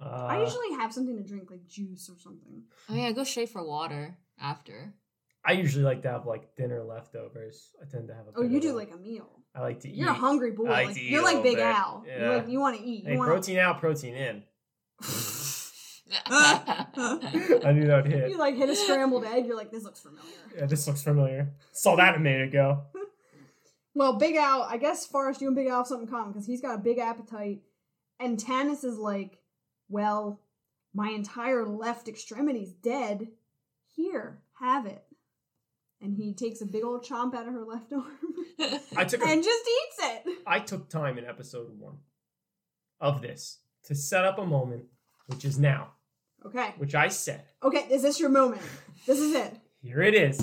Uh, 0.00 0.04
I 0.28 0.42
usually 0.42 0.72
have 0.78 0.92
something 0.92 1.16
to 1.16 1.28
drink, 1.28 1.50
like 1.50 1.66
juice 1.66 2.08
or 2.08 2.18
something. 2.18 2.62
I 2.88 2.92
mean, 2.92 3.04
I 3.06 3.12
go 3.12 3.24
straight 3.24 3.48
for 3.50 3.62
water 3.66 4.16
after. 4.40 4.94
I 5.44 5.52
usually 5.52 5.84
like 5.84 6.02
to 6.02 6.10
have 6.10 6.26
like 6.26 6.54
dinner 6.56 6.82
leftovers. 6.84 7.70
I 7.82 7.90
tend 7.90 8.08
to 8.08 8.14
have 8.14 8.26
a. 8.26 8.30
Oh, 8.36 8.42
you 8.42 8.60
do 8.60 8.72
a- 8.74 8.76
like 8.76 8.92
a 8.94 8.96
meal. 8.98 9.28
I 9.54 9.62
like 9.62 9.80
to 9.80 9.88
eat. 9.88 9.96
You're 9.96 10.10
a 10.10 10.14
hungry 10.14 10.52
boy. 10.52 10.66
I 10.66 10.70
like 10.70 10.86
Like, 10.86 10.94
to 10.96 11.00
eat 11.02 11.10
you're 11.10 11.24
like 11.24 11.42
Big 11.42 11.56
bit. 11.56 11.64
Al. 11.64 12.04
Yeah. 12.06 12.18
You're 12.20 12.36
like 12.36 12.48
you 12.48 12.60
want 12.60 12.78
to 12.78 12.84
eat. 12.84 13.02
You 13.04 13.10
Hey, 13.10 13.16
wanna... 13.18 13.32
protein 13.32 13.58
out, 13.58 13.80
protein 13.80 14.14
in. 14.14 14.42
I 16.26 16.86
I 17.64 17.72
knew 17.72 17.86
that 17.86 18.02
would 18.04 18.12
hit. 18.12 18.30
You 18.30 18.38
like 18.38 18.56
hit 18.56 18.68
a 18.68 18.76
scrambled 18.76 19.24
egg. 19.24 19.46
You're 19.46 19.56
like, 19.56 19.70
this 19.70 19.84
looks 19.84 20.00
familiar. 20.00 20.24
Yeah, 20.56 20.66
this 20.66 20.86
looks 20.86 21.02
familiar. 21.02 21.50
Saw 21.72 21.96
that 21.96 22.14
a 22.16 22.18
minute 22.18 22.48
ago. 22.48 22.82
Well, 23.94 24.14
Big 24.14 24.36
Al, 24.36 24.62
I 24.62 24.76
guess 24.76 25.06
Forrest, 25.06 25.40
you 25.40 25.48
and 25.48 25.56
Big 25.56 25.66
Al 25.66 25.78
have 25.78 25.86
something 25.86 26.06
in 26.06 26.12
common 26.12 26.32
because 26.32 26.46
he's 26.46 26.60
got 26.60 26.76
a 26.76 26.82
big 26.82 26.98
appetite, 26.98 27.60
and 28.20 28.38
Tanis 28.38 28.84
is 28.84 28.98
like, 28.98 29.38
well, 29.88 30.40
my 30.94 31.10
entire 31.10 31.66
left 31.66 32.08
extremity's 32.08 32.72
dead. 32.72 33.28
Here, 33.96 34.38
have 34.60 34.86
it. 34.86 35.02
And 36.00 36.14
he 36.14 36.32
takes 36.32 36.60
a 36.62 36.66
big 36.66 36.84
old 36.84 37.04
chomp 37.04 37.34
out 37.34 37.46
of 37.48 37.52
her 37.52 37.64
left 37.64 37.92
arm 37.92 38.04
I 38.96 39.04
took 39.04 39.20
a, 39.22 39.26
and 39.28 39.42
just 39.42 39.68
eats 39.68 39.98
it. 40.00 40.38
I 40.46 40.60
took 40.60 40.88
time 40.88 41.18
in 41.18 41.24
episode 41.24 41.78
one 41.78 41.98
of 43.00 43.20
this 43.20 43.58
to 43.84 43.94
set 43.94 44.24
up 44.24 44.38
a 44.38 44.46
moment, 44.46 44.84
which 45.26 45.44
is 45.44 45.58
now, 45.58 45.88
Okay. 46.46 46.74
which 46.78 46.94
I 46.94 47.08
said. 47.08 47.42
Okay, 47.62 47.86
is 47.90 48.02
this 48.02 48.20
your 48.20 48.30
moment? 48.30 48.62
This 49.06 49.18
is 49.18 49.34
it. 49.34 49.56
Here 49.82 50.02
it 50.02 50.14
is. 50.14 50.38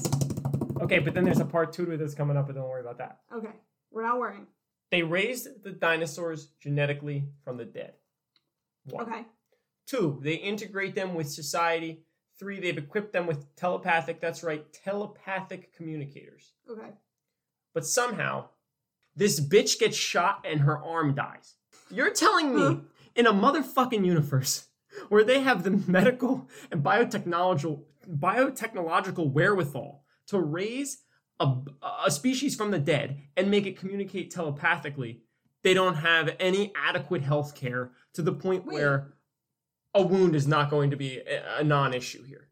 Okay, 0.81 0.99
but 0.99 1.13
then 1.13 1.23
there's 1.23 1.39
a 1.39 1.45
part 1.45 1.73
two 1.73 1.85
to 1.85 1.97
that's 1.97 2.13
coming 2.13 2.37
up, 2.37 2.47
but 2.47 2.55
don't 2.55 2.69
worry 2.69 2.81
about 2.81 2.97
that. 2.99 3.19
Okay. 3.35 3.53
We're 3.91 4.03
not 4.03 4.19
worrying. 4.19 4.47
They 4.91 5.03
raised 5.03 5.63
the 5.63 5.71
dinosaurs 5.71 6.49
genetically 6.61 7.25
from 7.43 7.57
the 7.57 7.65
dead. 7.65 7.93
One. 8.85 9.03
Okay. 9.07 9.25
Two, 9.85 10.19
they 10.21 10.35
integrate 10.35 10.95
them 10.95 11.13
with 11.13 11.29
society. 11.29 12.01
Three, 12.39 12.59
they've 12.59 12.77
equipped 12.77 13.13
them 13.13 13.25
with 13.25 13.55
telepathic, 13.55 14.19
that's 14.21 14.43
right, 14.43 14.65
telepathic 14.71 15.73
communicators. 15.75 16.53
Okay. 16.69 16.89
But 17.73 17.85
somehow, 17.85 18.49
this 19.15 19.39
bitch 19.39 19.79
gets 19.79 19.97
shot 19.97 20.45
and 20.47 20.61
her 20.61 20.77
arm 20.77 21.15
dies. 21.15 21.55
You're 21.89 22.13
telling 22.13 22.53
me 22.55 22.61
Huh? 22.61 22.75
in 23.15 23.25
a 23.27 23.33
motherfucking 23.33 24.05
universe 24.05 24.67
where 25.09 25.23
they 25.23 25.41
have 25.41 25.63
the 25.63 25.71
medical 25.71 26.47
and 26.71 26.83
biotechnological 26.83 27.83
biotechnological 28.09 29.31
wherewithal 29.31 30.03
to 30.27 30.39
raise 30.39 31.03
a, 31.39 31.55
a 32.05 32.11
species 32.11 32.55
from 32.55 32.71
the 32.71 32.79
dead 32.79 33.21
and 33.35 33.49
make 33.51 33.65
it 33.65 33.77
communicate 33.79 34.31
telepathically, 34.31 35.21
they 35.63 35.73
don't 35.73 35.95
have 35.95 36.35
any 36.39 36.71
adequate 36.75 37.21
health 37.21 37.55
care 37.55 37.91
to 38.13 38.21
the 38.21 38.33
point 38.33 38.65
Wait. 38.65 38.75
where 38.75 39.13
a 39.93 40.01
wound 40.01 40.35
is 40.35 40.47
not 40.47 40.69
going 40.69 40.91
to 40.91 40.97
be 40.97 41.19
a, 41.19 41.59
a 41.59 41.63
non-issue 41.63 42.23
here. 42.23 42.47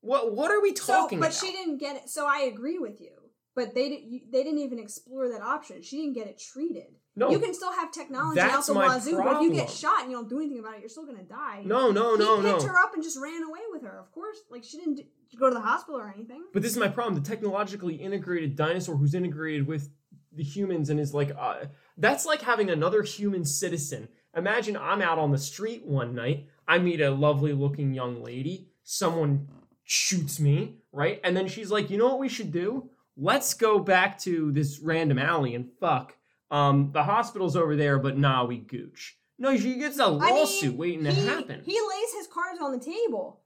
What 0.00 0.34
what 0.34 0.50
are 0.50 0.60
we 0.60 0.74
So, 0.74 0.92
talking 0.92 1.18
but 1.18 1.30
about? 1.30 1.40
she 1.40 1.52
didn't 1.52 1.78
get 1.78 1.96
it. 1.96 2.10
So 2.10 2.26
I 2.26 2.40
agree 2.40 2.78
with 2.78 3.00
you. 3.00 3.12
But 3.56 3.74
they 3.74 3.88
didn't. 3.88 4.32
They 4.32 4.42
didn't 4.42 4.58
even 4.58 4.78
explore 4.80 5.28
that 5.30 5.40
option. 5.40 5.80
She 5.80 5.98
didn't 5.98 6.14
get 6.14 6.26
it 6.26 6.38
treated. 6.40 6.96
No, 7.16 7.30
You 7.30 7.38
can 7.38 7.54
still 7.54 7.72
have 7.72 7.92
technology 7.92 8.40
out 8.40 8.66
the 8.66 8.74
wazoo, 8.74 9.18
but 9.22 9.36
if 9.36 9.42
you 9.42 9.52
get 9.52 9.70
shot 9.70 10.02
and 10.02 10.10
you 10.10 10.16
don't 10.16 10.28
do 10.28 10.38
anything 10.38 10.58
about 10.58 10.74
it, 10.74 10.80
you're 10.80 10.88
still 10.88 11.06
gonna 11.06 11.22
die. 11.22 11.62
no, 11.64 11.90
no, 11.90 12.16
no, 12.16 12.36
he 12.38 12.42
no. 12.42 12.52
picked 12.54 12.66
her 12.66 12.76
up 12.76 12.94
and 12.94 13.02
just 13.02 13.18
ran 13.20 13.42
away 13.42 13.60
with 13.70 13.82
her. 13.82 13.98
Of 14.00 14.10
course, 14.10 14.38
like 14.50 14.64
she 14.64 14.78
didn't 14.78 15.00
go 15.38 15.48
to 15.48 15.54
the 15.54 15.60
hospital 15.60 16.00
or 16.00 16.12
anything. 16.14 16.42
But 16.52 16.62
this 16.62 16.72
is 16.72 16.78
my 16.78 16.88
problem. 16.88 17.14
The 17.14 17.28
technologically 17.28 17.94
integrated 17.94 18.56
dinosaur 18.56 18.96
who's 18.96 19.14
integrated 19.14 19.66
with 19.66 19.90
the 20.32 20.42
humans 20.42 20.90
and 20.90 20.98
is 20.98 21.14
like, 21.14 21.30
uh, 21.38 21.66
that's 21.96 22.26
like 22.26 22.42
having 22.42 22.70
another 22.70 23.02
human 23.02 23.44
citizen. 23.44 24.08
Imagine 24.36 24.76
I'm 24.76 25.00
out 25.00 25.18
on 25.18 25.30
the 25.30 25.38
street 25.38 25.84
one 25.84 26.14
night. 26.14 26.48
I 26.66 26.78
meet 26.78 27.00
a 27.00 27.10
lovely 27.10 27.52
looking 27.52 27.94
young 27.94 28.22
lady. 28.22 28.68
Someone 28.82 29.48
shoots 29.84 30.40
me, 30.40 30.78
right? 30.92 31.20
And 31.22 31.36
then 31.36 31.46
she's 31.46 31.70
like, 31.70 31.90
you 31.90 31.98
know 31.98 32.06
what 32.06 32.18
we 32.18 32.28
should 32.28 32.50
do? 32.52 32.90
Let's 33.16 33.54
go 33.54 33.78
back 33.78 34.18
to 34.20 34.50
this 34.50 34.80
random 34.80 35.18
alley 35.18 35.54
and 35.54 35.70
fuck. 35.78 36.16
Um, 36.54 36.90
the 36.92 37.02
hospital's 37.02 37.56
over 37.56 37.74
there, 37.76 37.98
but 37.98 38.16
nah, 38.16 38.44
we 38.44 38.58
gooch. 38.58 39.16
No, 39.38 39.56
she 39.56 39.74
gets 39.74 39.98
a 39.98 40.04
I 40.04 40.10
mean, 40.10 40.18
lawsuit 40.20 40.76
waiting 40.76 41.04
to 41.04 41.12
happen. 41.12 41.62
He 41.64 41.72
lays 41.72 42.12
his 42.16 42.26
cards 42.28 42.60
on 42.62 42.72
the 42.72 42.78
table. 42.78 43.40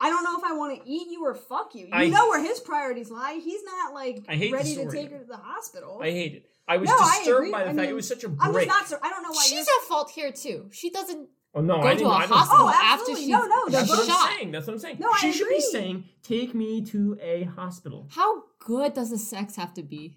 I 0.00 0.10
don't 0.10 0.24
know 0.24 0.36
if 0.36 0.42
I 0.44 0.52
want 0.56 0.82
to 0.82 0.90
eat 0.90 1.08
you 1.12 1.24
or 1.24 1.34
fuck 1.34 1.76
you. 1.76 1.86
You 1.86 1.92
I- 1.92 2.08
know 2.08 2.28
where 2.28 2.42
his 2.42 2.58
priorities 2.58 3.08
lie. 3.10 3.40
He's 3.42 3.62
not 3.64 3.94
like 3.94 4.24
I 4.28 4.34
hate 4.34 4.52
ready 4.52 4.74
to 4.74 4.90
take 4.90 5.12
her 5.12 5.18
to 5.20 5.24
the 5.24 5.36
hospital. 5.36 6.00
I 6.02 6.10
hate 6.10 6.34
it. 6.34 6.46
I 6.66 6.78
was 6.78 6.88
No, 6.90 6.98
disturbed 6.98 7.28
agree. 7.38 7.52
by 7.52 7.58
the 7.58 7.64
I 7.64 7.66
fact 7.68 7.76
mean, 7.76 7.88
it 7.90 7.94
was 7.94 8.08
such 8.08 8.24
a 8.24 8.28
I'm 8.40 8.52
break. 8.52 8.66
just 8.68 8.80
not. 8.80 8.88
So, 8.88 8.98
I 9.06 9.10
don't 9.10 9.22
know 9.22 9.30
why 9.30 9.44
She's 9.46 9.66
at 9.66 9.86
fault 9.86 10.10
here 10.10 10.32
too. 10.32 10.68
She 10.72 10.90
doesn't. 10.90 11.28
Oh 11.54 11.60
no, 11.60 11.80
go 11.80 11.86
I 11.86 11.92
to 11.92 11.98
didn't. 11.98 12.10
a 12.10 12.14
I 12.14 12.20
didn't 12.22 12.32
hospital 12.36 12.66
Oh, 12.66 12.70
after 12.70 12.82
absolutely. 12.94 13.22
she's 13.22 13.30
No, 13.30 13.44
no, 13.46 13.68
they're 13.68 13.80
That's 13.80 13.90
what 13.90 14.06
shot. 14.08 14.16
I'm 14.30 14.36
saying. 14.38 14.50
That's 14.52 14.66
what 14.66 14.72
I'm 14.72 14.78
saying. 14.80 14.96
No, 14.98 15.10
I 15.12 15.18
she 15.18 15.32
should 15.32 15.48
be 15.48 15.60
saying, 15.60 16.04
"Take 16.24 16.54
me 16.54 16.82
to 16.86 17.18
a 17.22 17.44
hospital." 17.44 18.08
How 18.10 18.42
good 18.58 18.94
does 18.94 19.10
the 19.10 19.18
sex 19.18 19.54
have 19.56 19.74
to 19.74 19.82
be 19.82 20.16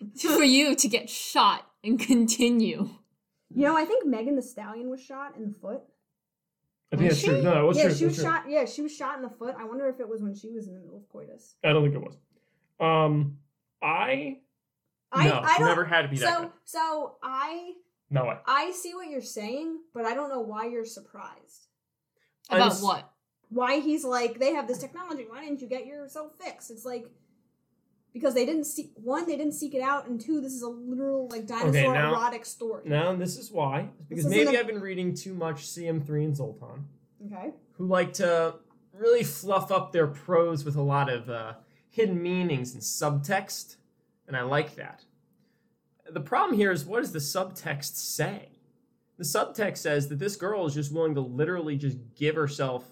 for 0.20 0.42
you 0.44 0.74
to 0.74 0.88
get 0.88 1.08
shot 1.10 1.66
and 1.84 1.98
continue? 1.98 2.90
You 3.54 3.62
know, 3.66 3.76
I 3.76 3.84
think 3.84 4.06
Megan 4.06 4.36
Thee 4.36 4.42
Stallion 4.42 4.90
was 4.90 5.02
shot 5.02 5.36
in 5.36 5.48
the 5.48 5.54
foot. 5.58 5.82
I 6.92 6.96
think 6.96 7.10
Was 7.10 7.18
that's 7.22 7.24
true. 7.24 7.36
she? 7.38 7.44
No, 7.44 7.54
that 7.54 7.60
was 7.64 7.76
yeah, 7.76 7.84
true. 7.84 7.94
she 7.94 8.04
was 8.06 8.16
That's 8.16 8.24
true. 8.28 8.32
shot. 8.42 8.50
Yeah, 8.50 8.64
she 8.64 8.82
was 8.82 8.96
shot 8.96 9.16
in 9.16 9.22
the 9.22 9.30
foot. 9.30 9.54
I 9.58 9.64
wonder 9.64 9.88
if 9.88 10.00
it 10.00 10.08
was 10.08 10.22
when 10.22 10.34
she 10.34 10.50
was 10.50 10.66
in 10.68 10.74
the 10.74 10.80
middle 10.80 10.96
of 10.96 11.08
coitus. 11.08 11.54
I 11.64 11.72
don't 11.72 11.82
think 11.84 11.94
it 11.94 12.00
was. 12.02 12.16
Um, 12.80 13.38
I 13.82 14.38
I, 15.12 15.28
no, 15.28 15.40
I 15.42 15.58
don't. 15.58 15.66
never 15.68 15.84
had 15.84 16.02
to 16.02 16.08
be 16.08 16.18
that 16.18 16.34
so, 16.34 16.40
good. 16.42 16.50
so 16.64 17.16
I, 17.22 17.72
No 18.10 18.24
way. 18.26 18.36
I 18.46 18.70
see 18.72 18.94
what 18.94 19.08
you're 19.08 19.20
saying, 19.22 19.78
but 19.92 20.04
I 20.04 20.14
don't 20.14 20.28
know 20.30 20.40
why 20.40 20.66
you're 20.66 20.84
surprised. 20.84 21.66
I'm 22.48 22.58
About 22.58 22.72
s- 22.72 22.82
what? 22.82 23.10
Why 23.50 23.80
he's 23.80 24.04
like, 24.04 24.38
they 24.38 24.54
have 24.54 24.68
this 24.68 24.78
technology. 24.78 25.26
Why 25.28 25.44
didn't 25.44 25.60
you 25.60 25.68
get 25.68 25.84
yourself 25.86 26.32
fixed? 26.40 26.70
It's 26.70 26.84
like 26.84 27.08
because 28.12 28.34
they 28.34 28.44
didn't 28.46 28.64
seek 28.64 28.92
one, 28.96 29.26
they 29.26 29.36
didn't 29.36 29.52
seek 29.54 29.74
it 29.74 29.82
out, 29.82 30.06
and 30.08 30.20
two, 30.20 30.40
this 30.40 30.52
is 30.52 30.62
a 30.62 30.68
literal 30.68 31.28
like 31.28 31.46
dinosaur 31.46 31.94
now- 31.94 32.10
erotic 32.12 32.44
story. 32.44 32.82
Now 32.86 33.14
this 33.14 33.36
is 33.38 33.50
why. 33.50 33.90
Because 34.08 34.26
isn't 34.26 34.36
maybe 34.44 34.58
I've 34.58 34.66
been 34.66 34.80
reading 34.80 35.14
too 35.14 35.34
much 35.34 35.66
CM3 35.66 36.24
and 36.24 36.36
Zoltan, 36.36 36.86
Okay. 37.26 37.52
who 37.72 37.86
like 37.86 38.12
to 38.14 38.54
really 38.92 39.22
fluff 39.24 39.70
up 39.70 39.92
their 39.92 40.06
prose 40.06 40.64
with 40.64 40.76
a 40.76 40.82
lot 40.82 41.08
of 41.08 41.30
uh, 41.30 41.54
hidden 41.88 42.20
meanings 42.22 42.74
and 42.74 42.82
subtext, 42.82 43.76
and 44.26 44.36
I 44.36 44.42
like 44.42 44.74
that. 44.76 45.04
The 46.10 46.20
problem 46.20 46.56
here 46.58 46.72
is 46.72 46.84
what 46.84 47.00
does 47.00 47.12
the 47.12 47.18
subtext 47.20 47.94
say? 47.96 48.48
The 49.16 49.24
subtext 49.24 49.78
says 49.78 50.08
that 50.08 50.18
this 50.18 50.34
girl 50.36 50.66
is 50.66 50.74
just 50.74 50.92
willing 50.92 51.14
to 51.14 51.20
literally 51.20 51.76
just 51.76 51.98
give 52.16 52.34
herself 52.34 52.84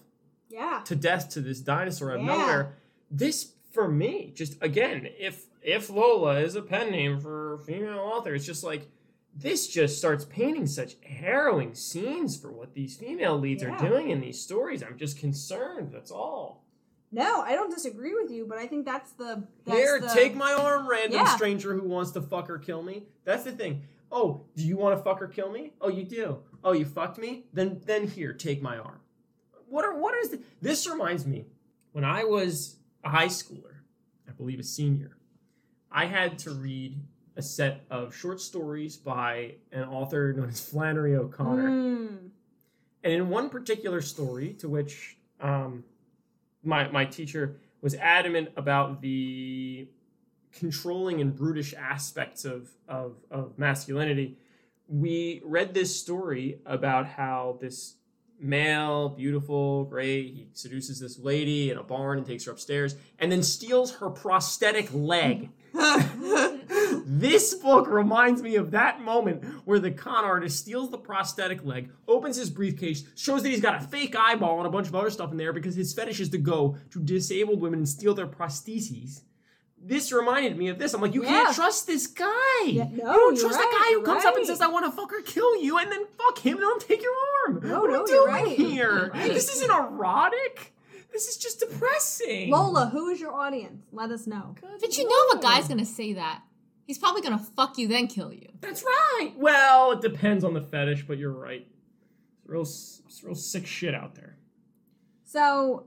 Yeah. 0.49 0.81
to 0.85 0.95
death 0.95 1.29
to 1.31 1.41
this 1.41 1.59
dinosaur 1.59 2.11
out 2.11 2.19
of 2.19 2.25
Yeah. 2.25 2.35
nowhere. 2.37 2.77
This 3.11 3.53
for 3.71 3.87
me, 3.87 4.31
just 4.35 4.57
again, 4.61 5.07
if 5.17 5.45
if 5.61 5.89
Lola 5.89 6.39
is 6.39 6.55
a 6.55 6.61
pen 6.61 6.91
name 6.91 7.19
for 7.19 7.55
a 7.55 7.59
female 7.59 7.99
author, 7.99 8.33
it's 8.33 8.45
just 8.45 8.63
like 8.63 8.87
this 9.35 9.67
just 9.67 9.97
starts 9.97 10.25
painting 10.25 10.65
such 10.67 10.95
harrowing 11.03 11.75
scenes 11.75 12.35
for 12.37 12.51
what 12.51 12.73
these 12.73 12.95
female 12.97 13.37
leads 13.37 13.61
Yeah. 13.63 13.75
are 13.75 13.89
doing 13.89 14.09
in 14.09 14.19
these 14.21 14.41
stories. 14.41 14.81
I'm 14.83 14.97
just 14.97 15.19
concerned. 15.19 15.91
That's 15.91 16.11
all. 16.11 16.65
No, 17.11 17.41
I 17.41 17.53
don't 17.53 17.73
disagree 17.73 18.13
with 18.13 18.31
you, 18.31 18.45
but 18.47 18.57
I 18.57 18.67
think 18.67 18.85
that's 18.85 19.11
the 19.13 19.47
that's 19.65 19.77
Here, 19.77 19.99
the, 19.99 20.07
take 20.07 20.35
my 20.35 20.53
arm, 20.53 20.87
random 20.89 21.19
Yeah. 21.19 21.35
stranger 21.35 21.73
who 21.73 21.87
wants 21.87 22.11
to 22.11 22.21
fuck 22.21 22.49
or 22.49 22.57
kill 22.57 22.81
me. 22.83 23.07
That's 23.23 23.43
the 23.43 23.51
thing. 23.51 23.83
Oh, 24.11 24.45
do 24.55 24.65
you 24.65 24.75
want 24.77 24.97
to 24.97 25.03
fuck 25.03 25.21
or 25.21 25.27
kill 25.27 25.51
me? 25.51 25.73
Oh, 25.81 25.89
you 25.89 26.03
do. 26.03 26.39
Oh, 26.63 26.71
you 26.73 26.85
fucked 26.85 27.17
me? 27.19 27.45
Then 27.53 27.81
then 27.85 28.07
here, 28.07 28.33
take 28.33 28.61
my 28.61 28.77
arm. 28.77 28.99
What 29.67 29.85
are 29.85 29.95
what 29.97 30.15
is 30.15 30.29
the, 30.29 30.41
this 30.61 30.89
reminds 30.89 31.25
me 31.27 31.45
when 31.91 32.03
I 32.03 32.23
was 32.23 32.77
a 33.03 33.09
high 33.09 33.27
schooler, 33.27 33.77
I 34.27 34.31
believe 34.31 34.59
a 34.59 34.63
senior, 34.63 35.17
I 35.91 36.05
had 36.05 36.37
to 36.39 36.51
read 36.51 36.99
a 37.35 37.41
set 37.41 37.85
of 37.89 38.15
short 38.15 38.41
stories 38.41 38.97
by 38.97 39.55
an 39.71 39.83
author 39.83 40.33
known 40.33 40.49
as 40.49 40.59
Flannery 40.59 41.15
O'Connor. 41.15 41.69
Mm. 41.69 42.29
And 43.03 43.13
in 43.13 43.29
one 43.29 43.49
particular 43.49 44.01
story, 44.01 44.53
to 44.55 44.67
which 44.67 45.17
um, 45.39 45.85
my 46.63 46.89
my 46.89 47.05
teacher 47.05 47.55
was 47.81 47.95
adamant 47.95 48.49
about 48.57 49.01
the 49.01 49.87
controlling 50.51 51.21
and 51.21 51.33
brutish 51.35 51.73
aspects 51.73 52.43
of, 52.43 52.69
of 52.87 53.15
of 53.31 53.57
masculinity, 53.57 54.37
we 54.87 55.41
read 55.45 55.73
this 55.73 55.97
story 55.97 56.59
about 56.65 57.07
how 57.07 57.57
this 57.61 57.95
male, 58.39 59.09
beautiful, 59.09 59.85
great, 59.85 60.33
he 60.33 60.47
seduces 60.53 60.99
this 60.99 61.19
lady 61.19 61.71
in 61.71 61.77
a 61.77 61.83
barn 61.83 62.17
and 62.17 62.25
takes 62.27 62.45
her 62.45 62.51
upstairs, 62.51 62.95
and 63.19 63.31
then 63.31 63.43
steals 63.43 63.95
her 63.95 64.09
prosthetic 64.09 64.89
leg. 64.93 65.49
this 67.05 67.53
book 67.55 67.87
reminds 67.87 68.41
me 68.41 68.55
of 68.55 68.71
that 68.71 69.01
moment 69.01 69.43
where 69.65 69.79
the 69.79 69.91
con 69.91 70.23
artist 70.23 70.59
steals 70.59 70.89
the 70.89 70.97
prosthetic 70.97 71.63
leg, 71.63 71.91
opens 72.07 72.37
his 72.37 72.49
briefcase, 72.49 73.03
shows 73.15 73.43
that 73.43 73.49
he's 73.49 73.61
got 73.61 73.81
a 73.81 73.87
fake 73.87 74.15
eyeball 74.15 74.57
and 74.59 74.67
a 74.67 74.71
bunch 74.71 74.87
of 74.87 74.95
other 74.95 75.09
stuff 75.09 75.31
in 75.31 75.37
there 75.37 75.53
because 75.53 75.75
his 75.75 75.93
fetish 75.93 76.19
is 76.19 76.29
to 76.29 76.37
go 76.37 76.77
to 76.91 76.99
disabled 76.99 77.61
women 77.61 77.79
and 77.79 77.89
steal 77.89 78.13
their 78.13 78.27
prostheses. 78.27 79.21
This 79.81 80.11
reminded 80.11 80.57
me 80.57 80.67
of 80.67 80.77
this. 80.77 80.93
I'm 80.93 81.01
like, 81.01 81.13
you 81.13 81.23
Yeah. 81.23 81.29
can't 81.29 81.55
trust 81.55 81.87
this 81.87 82.05
guy. 82.07 82.25
Yeah, 82.65 82.89
you 82.89 82.97
no, 82.97 83.13
don't 83.13 83.39
trust 83.39 83.55
right, 83.55 83.61
that 83.63 83.85
guy 83.87 83.93
who 83.97 84.03
comes 84.03 84.25
up 84.25 84.35
and 84.35 84.45
says, 84.45 84.59
"I 84.59 84.67
want 84.67 84.85
to 84.85 84.91
fuck 84.91 85.13
or 85.13 85.21
kill 85.21 85.55
you," 85.63 85.77
and 85.77 85.89
then 85.89 86.05
fuck 86.17 86.37
him 86.39 86.57
and 86.57 86.63
then 86.65 86.79
take 86.79 87.01
your 87.01 87.13
arm. 87.45 87.59
No, 87.63 87.81
what 87.81 87.89
no, 87.89 88.01
are 88.01 88.03
we 88.03 88.11
you're 88.11 88.27
doing 88.27 88.27
right. 88.27 88.57
here? 88.57 88.69
You're 88.69 89.09
right. 89.09 89.33
This 89.33 89.55
isn't 89.55 89.71
erotic. 89.71 90.73
This 91.11 91.27
is 91.27 91.37
just 91.37 91.59
depressing. 91.59 92.51
Lola, 92.51 92.89
who 92.91 93.09
is 93.09 93.19
your 93.19 93.33
audience? 93.33 93.83
Let 93.91 94.11
us 94.11 94.27
know. 94.27 94.55
But 94.79 94.97
you 94.97 95.07
know 95.07 95.39
a 95.39 95.41
guy's 95.41 95.67
gonna 95.67 95.85
say 95.85 96.13
that, 96.13 96.43
he's 96.85 96.97
probably 96.97 97.21
gonna 97.21 97.39
fuck 97.39 97.77
you 97.77 97.87
then 97.87 98.07
kill 98.07 98.31
you. 98.31 98.47
That's 98.61 98.83
right. 98.83 99.31
Well, 99.35 99.93
it 99.93 100.01
depends 100.01 100.43
on 100.43 100.53
the 100.53 100.61
fetish, 100.61 101.07
but 101.07 101.17
you're 101.17 101.33
right. 101.33 101.67
It's 102.37 102.45
real, 102.45 102.61
it's 102.61 103.23
real 103.23 103.35
sick 103.35 103.65
shit 103.65 103.95
out 103.95 104.15
there. 104.15 104.37
So 105.23 105.85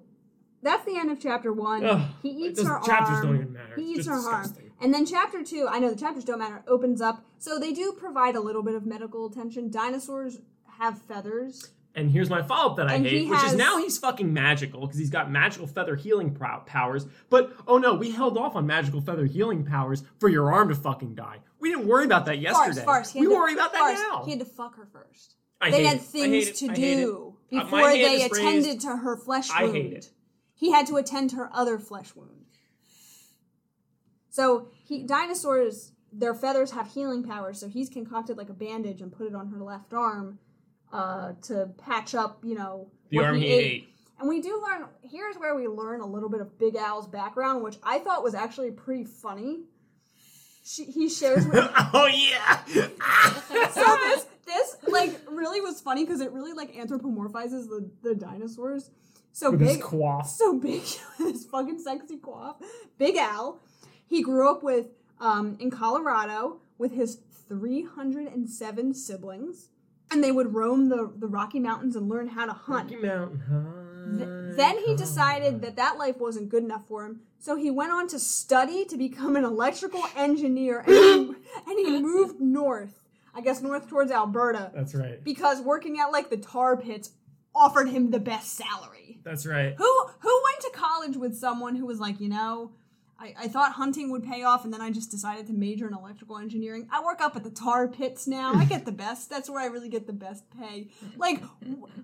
that's 0.63 0.85
the 0.85 0.97
end 0.97 1.11
of 1.11 1.21
chapter 1.21 1.53
one. 1.53 1.85
Ugh, 1.85 2.03
he 2.23 2.31
eats 2.31 2.59
those 2.59 2.69
her 2.69 2.81
chapters 2.85 3.17
arm. 3.17 3.27
don't 3.27 3.37
even 3.37 3.53
matter. 3.53 3.75
He 3.77 3.93
eats 3.93 4.07
just 4.07 4.09
her 4.09 4.33
arm. 4.33 4.55
And 4.81 4.93
then 4.93 5.07
chapter 5.07 5.45
two, 5.45 5.69
I 5.71 5.79
know 5.79 5.91
the 5.91 5.97
chapters 5.97 6.25
don't 6.25 6.41
matter, 6.41 6.63
opens 6.67 7.01
up. 7.01 7.25
So 7.39 7.59
they 7.59 7.73
do 7.73 7.93
provide 7.93 8.35
a 8.35 8.41
little 8.41 8.63
bit 8.63 8.75
of 8.75 8.85
medical 8.85 9.27
attention. 9.27 9.71
Dinosaurs 9.71 10.41
have 10.83 11.01
feathers. 11.03 11.71
And 11.95 12.11
here's 12.11 12.31
my 12.31 12.43
follow 12.43 12.71
up 12.71 12.77
that 12.79 12.89
I 12.89 12.95
And 12.95 13.07
hate, 13.07 13.29
which 13.29 13.43
is 13.45 13.55
now 13.55 13.77
he's 13.79 13.99
fucking 13.99 14.33
magical 14.33 14.81
because 14.81 14.99
he's 14.99 15.11
got 15.11 15.31
magical 15.31 15.67
feather 15.67 15.95
healing 15.95 16.35
prow- 16.35 16.61
powers. 16.65 17.07
But 17.29 17.53
oh 17.69 17.77
no, 17.79 17.95
we 17.95 18.11
held 18.11 18.39
off 18.39 18.57
on 18.57 18.67
magical 18.67 19.01
feather 19.03 19.27
healing 19.27 19.63
powers 19.65 20.03
for 20.19 20.29
your 20.31 20.53
arm 20.53 20.71
to 20.71 20.75
fucking 20.75 21.15
die. 21.15 21.41
We 21.61 21.69
didn't 21.71 21.87
worry 21.87 22.07
about 22.07 22.25
that 22.27 22.39
yesterday. 22.39 22.81
Farce, 22.83 23.11
farce. 23.11 23.15
We 23.15 23.27
to- 23.27 23.31
worry 23.35 23.53
about 23.53 23.73
that 23.73 23.79
farce. 23.81 23.99
now. 24.11 24.25
He 24.25 24.31
had 24.31 24.41
to 24.41 24.47
fuck 24.47 24.75
her 24.77 24.87
first. 24.87 25.35
I 25.61 25.71
they 25.71 25.85
had 25.85 25.99
it. 25.99 26.03
Things 26.03 26.53
to 26.61 26.69
do 26.69 27.37
Uh, 27.53 27.61
before 27.63 27.81
hand 27.81 27.93
they 27.93 28.01
is 28.15 28.23
raised. 28.23 28.35
attended 28.35 28.81
to 28.81 28.97
her 28.97 29.17
flesh 29.17 29.51
wound. 29.51 29.65
I 29.71 29.73
hate 29.73 29.93
it. 29.93 30.11
He 30.55 30.73
had 30.73 30.87
to 30.87 30.97
attend 30.97 31.31
to 31.31 31.37
her 31.37 31.51
other 31.55 31.79
flesh 31.79 32.17
wound. 32.17 32.47
So 34.31 34.69
he 34.85 35.03
dinosaurs, 35.05 35.93
their 36.11 36.35
feathers 36.35 36.71
have 36.71 36.89
healing 36.95 37.23
powers. 37.23 37.61
So 37.61 37.69
he's 37.69 37.91
concocted 37.91 38.39
like 38.39 38.49
a 38.49 38.55
bandage 38.55 39.03
and 39.03 39.13
put 39.13 39.27
it 39.27 39.35
on 39.35 39.49
her 39.49 39.63
left 39.63 39.93
arm 39.93 40.39
uh, 40.93 41.33
to 41.43 41.71
patch 41.79 42.15
up, 42.15 42.45
you 42.45 42.55
know, 42.55 42.89
The 43.11 43.19
arm 43.19 43.37
he 43.39 43.47
ate. 43.47 43.65
ate. 43.65 43.89
And 44.21 44.29
we 44.29 44.41
do 44.41 44.63
learn. 44.63 44.89
Here's 45.03 45.37
where 45.37 45.55
we 45.57 45.67
learn 45.67 46.01
a 46.01 46.07
little 46.07 46.29
bit 46.29 46.41
of 46.41 46.59
Big 46.59 46.77
Al's 46.77 47.09
background, 47.09 47.65
which 47.65 47.77
I 47.83 47.99
thought 47.99 48.23
was 48.23 48.35
actually 48.35 48.71
pretty 48.71 49.05
funny. 49.05 49.65
She, 50.65 50.85
he 50.85 51.09
shares 51.09 51.45
with 51.45 51.57
oh 51.93 52.07
yeah. 52.07 52.63
so 52.67 53.97
this 53.97 54.27
this 54.47 54.77
like 54.87 55.21
really 55.29 55.61
was 55.61 55.81
funny 55.81 56.05
because 56.05 56.21
it 56.21 56.31
really 56.31 56.53
like 56.53 56.73
anthropomorphizes 56.75 57.69
the 57.69 57.91
the 58.03 58.15
dinosaurs. 58.15 58.91
So 59.33 59.51
With 59.51 59.61
big, 59.61 59.81
quaff. 59.81 60.29
so 60.39 60.59
big, 60.59 60.83
this 61.19 61.47
fucking 61.47 61.81
sexy 61.81 62.19
quaff. 62.19 62.57
Big 62.99 63.17
Al, 63.17 63.59
he 64.07 64.23
grew 64.23 64.49
up 64.49 64.63
with 64.63 64.87
um 65.21 65.57
in 65.59 65.69
Colorado 65.71 66.61
with 66.79 66.93
his 66.93 67.19
307 67.49 68.95
siblings, 68.95 69.69
and 70.13 70.23
they 70.23 70.33
would 70.33 70.55
roam 70.55 70.89
the 70.89 71.13
the 71.17 71.27
Rocky 71.27 71.59
Mountains 71.59 71.97
and 71.97 72.09
learn 72.09 72.29
how 72.29 72.47
to 72.47 72.53
hunt. 72.53 72.91
Rocky 72.91 73.03
Mountain 73.03 73.43
Th- 74.19 74.57
then 74.57 74.79
he 74.79 74.93
oh, 74.93 74.97
decided 74.97 75.63
that 75.63 75.77
that 75.77 75.97
life 75.97 76.19
wasn't 76.19 76.51
good 76.51 76.63
enough 76.63 76.87
for 76.87 77.05
him, 77.05 77.21
so 77.39 77.57
he 77.57 77.71
went 77.71 77.93
on 77.93 78.09
to 78.09 78.19
study 78.19 78.85
to 78.85 78.97
become 78.97 79.37
an 79.37 79.45
electrical 79.45 80.03
engineer, 80.17 80.81
and 80.81 80.89
he, 80.95 81.35
and 81.67 81.79
he 81.79 82.01
moved 82.01 82.41
north. 82.41 83.03
I 83.35 83.41
guess 83.41 83.63
north 83.63 83.89
towards 83.89 84.13
Alberta 84.13 84.71
That's 84.75 84.95
right. 84.95 85.25
because 85.25 85.63
working 85.63 85.99
at 85.99 86.13
like 86.13 86.29
the 86.29 86.37
tar 86.37 86.77
pits 86.77 87.13
offered 87.55 87.89
him 87.89 88.11
the 88.11 88.21
best 88.21 88.55
salary. 88.55 89.21
That's 89.25 89.47
right. 89.47 89.75
Who 89.77 90.07
who 90.21 90.43
went 90.45 90.61
to 90.61 90.71
college 90.75 91.17
with 91.17 91.35
someone 91.37 91.77
who 91.77 91.87
was 91.87 91.99
like, 91.99 92.21
you 92.21 92.29
know, 92.29 92.73
I, 93.23 93.35
I 93.45 93.49
thought 93.49 93.73
hunting 93.73 94.11
would 94.11 94.25
pay 94.25 94.43
off, 94.43 94.65
and 94.65 94.73
then 94.75 94.81
I 94.81 94.91
just 94.91 95.11
decided 95.13 95.47
to 95.47 95.53
major 95.53 95.87
in 95.87 95.95
electrical 95.95 96.39
engineering. 96.39 96.89
I 96.91 97.05
work 97.05 97.21
up 97.21 97.37
at 97.37 97.45
the 97.45 97.51
tar 97.51 97.87
pits 97.87 98.27
now. 98.27 98.53
I 98.55 98.65
get 98.65 98.85
the 98.85 98.91
best. 98.93 99.31
That's 99.31 99.49
where 99.49 99.61
I 99.61 99.67
really 99.67 99.89
get 99.89 100.09
the 100.09 100.13
best 100.13 100.43
pay. 100.59 100.89
Like, 101.17 101.41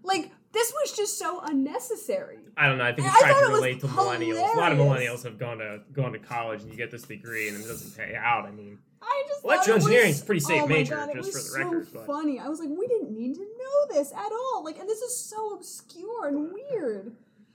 like 0.05 0.31
this 0.53 0.73
was 0.73 0.93
just 0.97 1.19
so 1.19 1.41
unnecessary. 1.45 2.39
I 2.57 2.69
don't 2.69 2.79
know. 2.79 2.85
I 2.85 2.93
think 2.93 3.09
it's 3.09 3.19
trying 3.19 3.35
to 3.35 3.51
it 3.51 3.55
relate 3.55 3.81
to 3.81 3.89
millennials. 3.89 4.55
A 4.55 4.59
lot 4.59 4.71
of 4.73 4.79
millennials 4.79 5.25
have 5.25 5.39
gone 5.39 5.59
to 5.59 5.81
gone 5.93 6.13
to 6.13 6.19
college 6.21 6.63
and 6.63 6.71
you 6.71 6.77
get 6.77 6.91
this 6.93 7.03
degree 7.03 7.49
and 7.49 7.57
it 7.63 7.67
doesn't 7.67 7.97
pay 7.97 8.15
out. 8.15 8.47
I 8.47 8.51
mean, 8.53 8.79
I 9.03 9.25
just 9.29 9.45
Electrical 9.45 9.51
thought 9.65 9.69
it 9.71 9.75
was- 9.75 9.85
engineering 9.87 10.11
is 10.11 10.23
a 10.23 10.25
pretty 10.25 10.41
safe 10.41 10.63
oh 10.63 10.67
major, 10.69 10.95
God, 10.97 11.09
it 11.11 11.15
just 11.17 11.33
was 11.35 11.49
for 11.49 11.59
the 11.59 11.65
record, 11.65 11.87
So 11.89 11.99
but- 11.99 12.07
funny. 12.07 12.39
I 12.39 12.49
was 12.49 12.61
like, 12.61 12.69
we 12.71 12.87
didn't 12.87 13.11
need 13.11 13.35
to 13.35 13.41
know 13.41 13.95
this 13.97 14.13
at 14.13 14.31
all. 14.33 14.63
Like, 14.65 14.79
and 14.79 14.89
this 14.89 15.01
is 15.01 15.17
so 15.19 15.55
obscure 15.55 16.29
and 16.29 16.53
weird. 16.53 17.13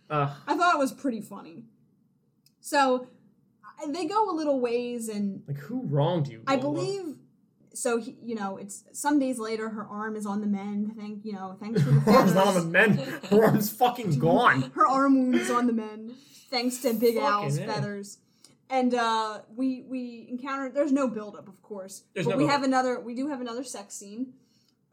uh, 0.10 0.34
I 0.48 0.56
thought 0.58 0.76
it 0.76 0.80
was 0.80 0.92
pretty 0.92 1.22
funny. 1.22 1.64
So 2.62 3.08
they 3.92 4.06
go 4.06 4.30
a 4.30 4.36
little 4.36 4.60
ways, 4.60 5.10
and 5.10 5.44
like 5.48 5.58
who 5.58 5.84
wronged 5.88 6.28
you? 6.28 6.44
I 6.48 6.56
believe. 6.58 7.18
So 7.76 7.98
he, 7.98 8.16
you 8.24 8.36
know, 8.36 8.58
it's 8.58 8.84
some 8.94 9.18
days 9.20 9.40
later. 9.40 9.70
Her 9.70 9.84
arm 9.86 10.16
is 10.16 10.26
on 10.28 10.42
the 10.42 10.48
mend. 10.48 10.94
Thank 10.96 11.26
you 11.26 11.34
know, 11.34 11.58
thanks 11.60 11.82
for 11.82 11.90
the 11.90 12.00
her 12.02 12.12
arm's 12.12 12.36
not 12.36 12.48
on 12.48 12.54
the 12.54 12.62
feathers. 12.62 12.98
men. 12.98 13.20
Her 13.32 13.46
arm's 13.46 13.72
fucking 13.72 14.20
gone. 14.28 14.72
Her 14.76 14.86
arm 14.88 15.16
wound 15.18 15.36
is 15.36 15.50
on 15.50 15.66
the 15.68 15.74
mend, 15.74 16.14
thanks 16.52 16.78
to 16.84 16.94
Big 16.94 17.16
Fucking 17.16 17.28
Al's 17.28 17.58
A. 17.58 17.66
feathers. 17.66 18.20
And 18.70 18.94
uh, 18.94 19.40
we 19.56 19.84
we 19.90 20.28
encounter. 20.30 20.70
There's 20.70 20.92
no 20.92 21.08
buildup, 21.08 21.48
of 21.48 21.62
course, 21.64 22.04
There's 22.14 22.26
but 22.28 22.32
no 22.34 22.38
we 22.38 22.44
buildup. 22.44 22.56
have 22.60 22.64
another. 22.64 23.00
We 23.00 23.16
do 23.16 23.28
have 23.30 23.42
another 23.42 23.64
sex 23.64 23.96
scene. 23.96 24.34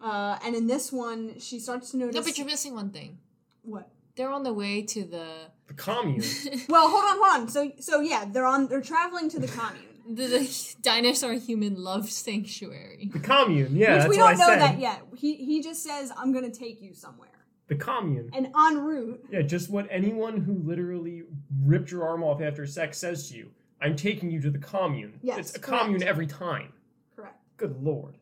Uh, 0.02 0.38
and 0.42 0.54
in 0.56 0.66
this 0.66 0.90
one, 0.90 1.38
she 1.38 1.58
starts 1.60 1.90
to 1.90 1.98
notice 1.98 2.14
No, 2.16 2.22
but 2.22 2.38
you're 2.38 2.46
missing 2.46 2.74
one 2.74 2.90
thing. 2.90 3.18
what. 3.62 3.90
They're 4.16 4.30
on 4.30 4.42
the 4.42 4.52
way 4.52 4.82
to 4.82 5.04
the 5.04 5.26
The 5.70 5.74
commune. 5.74 6.24
Well, 6.68 6.88
hold 6.90 7.04
on, 7.04 7.16
hold 7.22 7.42
on. 7.42 7.48
So, 7.48 7.70
so 7.78 8.00
yeah, 8.00 8.24
they're 8.28 8.44
on. 8.44 8.66
They're 8.66 8.80
traveling 8.82 9.30
to 9.30 9.38
the 9.38 9.46
commune. 9.46 9.84
the, 10.16 10.26
the 10.26 10.74
dinosaur 10.82 11.34
human 11.34 11.76
love 11.76 12.10
sanctuary. 12.10 13.08
The 13.12 13.20
commune. 13.20 13.76
Yeah, 13.76 13.92
Which 13.94 13.98
that's 14.00 14.08
we 14.10 14.16
don't 14.16 14.28
I 14.30 14.32
know 14.34 14.46
said. 14.48 14.60
that 14.60 14.78
yet. 14.80 15.02
He 15.16 15.36
he 15.36 15.62
just 15.62 15.84
says, 15.84 16.10
"I'm 16.18 16.32
gonna 16.32 16.50
take 16.50 16.82
you 16.82 16.92
somewhere," 16.92 17.28
The 17.68 17.76
commune. 17.76 18.30
and 18.32 18.48
en 18.48 18.78
route, 18.78 19.24
Yeah, 19.30 19.42
just 19.42 19.70
what 19.70 19.86
anyone 19.92 20.38
who 20.38 20.54
literally 20.54 21.22
ripped 21.62 21.92
your 21.92 22.02
arm 22.08 22.24
off 22.24 22.40
after 22.42 22.66
sex 22.66 22.98
says 22.98 23.28
to 23.28 23.36
you. 23.36 23.50
I'm 23.80 23.94
taking 23.94 24.28
you 24.32 24.40
to 24.42 24.50
the 24.50 24.58
commune. 24.58 25.20
Yes, 25.22 25.38
it's 25.38 25.54
a 25.56 25.60
correct. 25.60 25.82
commune 25.84 26.02
every 26.02 26.26
time. 26.26 26.72
correct. 27.14 27.38
Good 27.58 27.80
lord. 27.80 28.16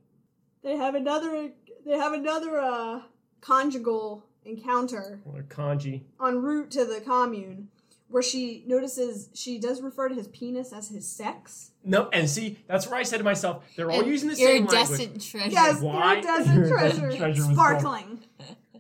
They 0.63 0.77
have 0.77 0.95
another. 0.95 1.51
They 1.87 1.97
have 1.97 2.13
another 2.13 2.61
uh, 2.61 3.01
conjugal 3.41 4.27
encounter 4.49 5.21
Or 5.25 5.43
kanji. 5.43 6.03
en 6.25 6.43
route 6.43 6.71
to 6.73 6.85
the 6.85 7.01
commune, 7.01 7.69
where 8.09 8.23
she 8.23 8.65
notices 8.67 9.29
she 9.35 9.59
does 9.59 9.83
refer 9.83 10.09
to 10.09 10.15
his 10.15 10.29
penis 10.29 10.73
as 10.73 10.89
his 10.89 11.07
sex. 11.07 11.73
No, 11.85 12.09
and 12.13 12.29
see, 12.29 12.59
that's 12.67 12.87
where 12.87 12.99
I 12.99 13.03
said 13.03 13.19
to 13.19 13.25
myself, 13.25 13.65
they're 13.77 13.91
all 13.91 14.03
using 14.07 14.29
the 14.29 14.37
same 14.37 14.67
language. 14.67 14.73
Iridescent 15.01 15.23
treasure. 15.23 15.49
Yes, 15.51 15.81
Why? 15.81 16.15
iridescent 16.15 16.57
Iridescent 16.59 16.99
treasure, 17.01 17.17
treasure 17.17 17.43
sparkling. 17.43 18.21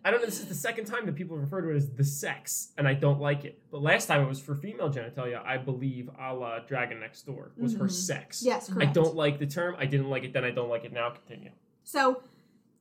I 0.04 0.10
don't 0.12 0.20
know, 0.20 0.26
this 0.26 0.38
is 0.38 0.46
the 0.46 0.54
second 0.54 0.84
time 0.86 1.06
that 1.06 1.16
people 1.16 1.36
refer 1.36 1.60
to 1.60 1.70
it 1.70 1.76
as 1.76 1.90
the 1.90 2.04
sex, 2.04 2.68
and 2.78 2.86
I 2.86 2.94
don't 2.94 3.20
like 3.20 3.44
it. 3.44 3.60
But 3.70 3.82
last 3.82 4.06
time 4.06 4.22
it 4.22 4.28
was 4.28 4.40
for 4.40 4.54
female 4.54 4.90
genitalia, 4.90 5.44
I 5.44 5.58
believe 5.58 6.08
a 6.18 6.32
la 6.32 6.60
Dragon 6.60 7.00
Next 7.00 7.22
Door, 7.26 7.50
was 7.58 7.74
her 7.74 7.86
Mhm. 7.86 7.90
sex. 7.90 8.42
Yes, 8.42 8.68
correct. 8.72 8.90
I 8.90 8.92
don't 8.92 9.16
like 9.16 9.38
the 9.40 9.46
term, 9.46 9.74
I 9.78 9.86
didn't 9.86 10.08
like 10.08 10.22
it 10.24 10.32
then, 10.32 10.44
I 10.44 10.50
don't 10.50 10.68
like 10.70 10.84
it 10.84 10.92
now. 10.92 11.10
Continue. 11.10 11.50
So 11.84 12.22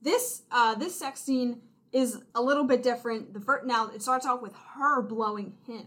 this 0.00 0.42
uh, 0.52 0.76
this 0.76 0.94
sex 0.94 1.20
scene 1.20 1.60
is 1.92 2.20
a 2.34 2.42
little 2.42 2.64
bit 2.64 2.82
different. 2.82 3.32
The 3.34 3.40
first 3.40 3.66
now 3.66 3.88
it 3.88 4.02
starts 4.02 4.26
off 4.26 4.42
with 4.42 4.54
her 4.76 5.02
blowing 5.02 5.54
him. 5.66 5.86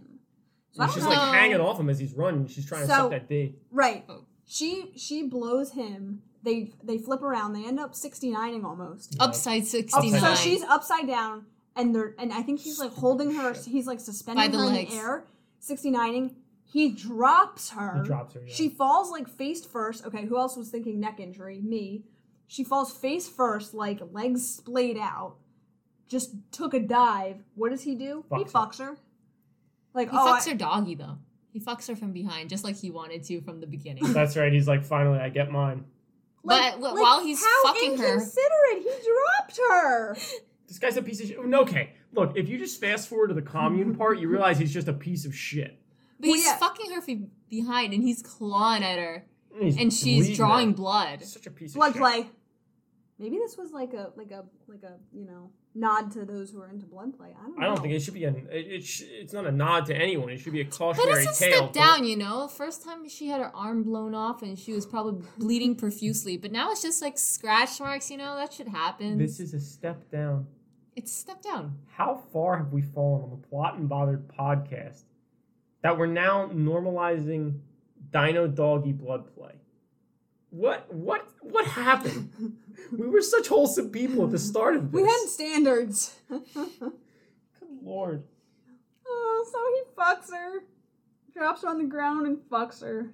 So 0.73 0.83
I 0.83 0.85
don't 0.85 0.93
she's 0.95 1.03
know. 1.03 1.09
like 1.09 1.33
hanging 1.35 1.59
off 1.59 1.79
him 1.79 1.89
as 1.89 1.99
he's 1.99 2.13
running, 2.13 2.47
she's 2.47 2.65
trying 2.65 2.81
to 2.81 2.87
So- 2.87 2.93
suck 2.93 3.09
that 3.11 3.27
D. 3.29 3.55
right. 3.71 4.03
Oh. 4.09 4.21
She 4.45 4.91
she 4.97 5.23
blows 5.23 5.71
him. 5.71 6.23
They 6.43 6.73
they 6.83 6.97
flip 6.97 7.21
around. 7.21 7.53
They 7.53 7.65
end 7.65 7.79
up 7.79 7.93
69ing 7.93 8.63
almost. 8.65 9.15
Upside 9.19 9.61
Up- 9.61 9.67
69. 9.67 10.19
so 10.19 10.35
she's 10.35 10.63
upside 10.63 11.07
down, 11.07 11.45
and 11.75 11.95
they're 11.95 12.15
and 12.17 12.33
I 12.33 12.41
think 12.41 12.59
he's 12.61 12.79
like 12.79 12.91
holding 12.93 13.35
her. 13.35 13.53
He's 13.53 13.85
like 13.87 13.99
suspending 13.99 14.43
By 14.43 14.47
the 14.49 14.57
her 14.57 14.67
in 14.67 14.73
the 14.73 14.93
air, 14.93 15.25
69ing. 15.61 16.35
He 16.65 16.89
drops 16.89 17.69
her. 17.71 17.97
He 18.01 18.03
drops 18.07 18.33
her, 18.33 18.41
yeah. 18.45 18.53
She 18.53 18.69
falls 18.69 19.11
like 19.11 19.27
face 19.29 19.65
first. 19.65 20.05
Okay, 20.05 20.25
who 20.25 20.37
else 20.37 20.55
was 20.55 20.69
thinking 20.69 20.99
neck 20.99 21.19
injury? 21.19 21.59
Me. 21.61 22.03
She 22.47 22.63
falls 22.63 22.91
face 22.93 23.29
first, 23.29 23.73
like 23.73 23.99
legs 24.11 24.47
splayed 24.47 24.97
out. 24.97 25.35
Just 26.11 26.35
took 26.51 26.73
a 26.73 26.79
dive. 26.79 27.37
What 27.55 27.69
does 27.71 27.81
he 27.83 27.95
do? 27.95 28.25
he 28.29 28.43
Fucks 28.43 28.77
her. 28.79 28.85
her. 28.85 28.97
Like 29.93 30.11
He 30.11 30.17
oh, 30.17 30.27
fucks 30.27 30.45
I- 30.47 30.51
her 30.51 30.57
doggy 30.57 30.95
though. 30.95 31.17
He 31.53 31.59
fucks 31.59 31.87
her 31.87 31.95
from 31.95 32.11
behind, 32.13 32.49
just 32.49 32.63
like 32.63 32.77
he 32.77 32.91
wanted 32.91 33.23
to 33.25 33.41
from 33.41 33.59
the 33.61 33.67
beginning. 33.67 34.03
That's 34.13 34.37
right, 34.37 34.51
he's 34.53 34.67
like, 34.67 34.83
finally, 34.83 35.19
I 35.19 35.29
get 35.29 35.49
mine. 35.51 35.85
like- 36.43 36.73
But 36.73 36.81
like, 36.81 37.01
while 37.01 37.23
he's 37.23 37.41
how 37.43 37.63
fucking 37.73 37.97
her- 37.97 38.13
inconsiderate! 38.13 38.83
He 38.83 38.89
dropped 38.89 39.59
her. 39.69 40.17
This 40.67 40.79
guy's 40.79 40.95
a 40.95 41.01
piece 41.01 41.19
of 41.19 41.27
shit. 41.27 41.37
Okay, 41.37 41.91
look, 42.13 42.37
if 42.37 42.47
you 42.47 42.57
just 42.57 42.79
fast 42.79 43.09
forward 43.09 43.27
to 43.27 43.33
the 43.33 43.41
commune 43.41 43.93
part, 43.97 44.19
you 44.19 44.29
realize 44.29 44.57
he's 44.57 44.73
just 44.73 44.87
a 44.87 44.93
piece 44.93 45.25
of 45.25 45.35
shit. 45.35 45.77
But 46.17 46.27
Well, 46.27 46.35
he's 46.35 46.45
yeah. 46.45 46.55
fucking 46.55 46.91
her 46.91 47.01
from 47.01 47.27
behind, 47.49 47.93
and 47.93 48.01
he's 48.01 48.21
clawing 48.21 48.81
at 48.81 48.97
her, 48.97 49.25
He's 49.59 49.75
and 49.77 49.91
she's 49.91 50.37
drawing 50.37 50.69
out. 50.69 50.75
blood. 50.77 51.19
He's 51.19 51.33
such 51.33 51.45
a 51.45 51.51
piece 51.51 51.73
Blood 51.73 51.87
of 51.89 51.93
shit. 51.95 52.01
play. 52.01 52.29
Maybe 53.19 53.37
this 53.37 53.57
was 53.57 53.73
like 53.73 53.91
a 53.93 54.11
like 54.15 54.31
a 54.31 54.45
like 54.69 54.83
a 54.83 54.93
you 55.13 55.25
know 55.25 55.51
nod 55.73 56.11
to 56.11 56.25
those 56.25 56.51
who 56.51 56.61
are 56.61 56.69
into 56.69 56.85
blood 56.85 57.15
play. 57.17 57.29
I 57.37 57.43
don't 57.43 57.57
know. 57.57 57.63
I 57.63 57.67
don't 57.67 57.81
think 57.81 57.93
it 57.93 58.01
should 58.01 58.13
be 58.13 58.25
a. 58.25 58.29
It, 58.29 58.47
it 58.51 58.83
sh- 58.83 59.03
it's 59.07 59.33
not 59.33 59.45
a 59.45 59.51
nod 59.51 59.85
to 59.87 59.95
anyone. 59.95 60.29
It 60.29 60.39
should 60.39 60.53
be 60.53 60.61
a 60.61 60.65
But 60.65 60.73
cautionary 60.77 61.23
it's 61.23 61.39
a 61.41 61.45
tale. 61.45 61.69
step 61.69 61.73
down, 61.73 62.03
you 62.05 62.17
know. 62.17 62.47
First 62.47 62.83
time 62.83 63.07
she 63.07 63.27
had 63.27 63.39
her 63.41 63.55
arm 63.55 63.83
blown 63.83 64.13
off, 64.13 64.41
and 64.41 64.57
she 64.59 64.73
was 64.73 64.85
probably 64.85 65.25
bleeding 65.37 65.75
profusely. 65.83 66.35
But 66.37 66.51
now 66.51 66.71
it's 66.71 66.81
just 66.81 67.01
like 67.01 67.17
scratch 67.17 67.79
marks, 67.79 68.11
you 68.11 68.17
know. 68.17 68.35
That 68.35 68.51
should 68.53 68.67
happen. 68.67 69.17
This 69.17 69.39
is 69.39 69.53
a 69.53 69.59
step 69.59 70.09
down. 70.11 70.47
it's 70.95 71.11
a 71.11 71.15
step 71.15 71.41
down. 71.41 71.77
How 71.87 72.21
far 72.33 72.57
have 72.57 72.71
we 72.73 72.81
fallen 72.81 73.23
on 73.23 73.29
the 73.29 73.47
Plot 73.47 73.77
and 73.77 73.87
Bothered 73.87 74.27
podcast 74.27 75.03
that 75.83 75.97
we're 75.97 76.05
now 76.07 76.47
normalizing 76.47 77.59
Dino 78.11 78.47
Doggy 78.47 78.91
blood 78.91 79.33
play? 79.35 79.53
What 80.51 80.93
what 80.93 81.27
what 81.41 81.65
happened? 81.65 82.57
we 82.91 83.07
were 83.07 83.21
such 83.21 83.47
wholesome 83.47 83.89
people 83.89 84.23
at 84.25 84.31
the 84.31 84.37
start 84.39 84.75
of 84.75 84.91
this. 84.91 85.01
we 85.01 85.07
had 85.07 85.25
standards. 85.27 86.15
Good 86.29 86.91
lord. 87.81 88.23
Oh, 89.07 89.45
so 89.51 89.59
he 89.73 89.81
fucks 89.97 90.31
her, 90.33 90.63
drops 91.33 91.63
her 91.63 91.69
on 91.69 91.77
the 91.77 91.85
ground 91.85 92.27
and 92.27 92.37
fucks 92.49 92.81
her. 92.81 93.11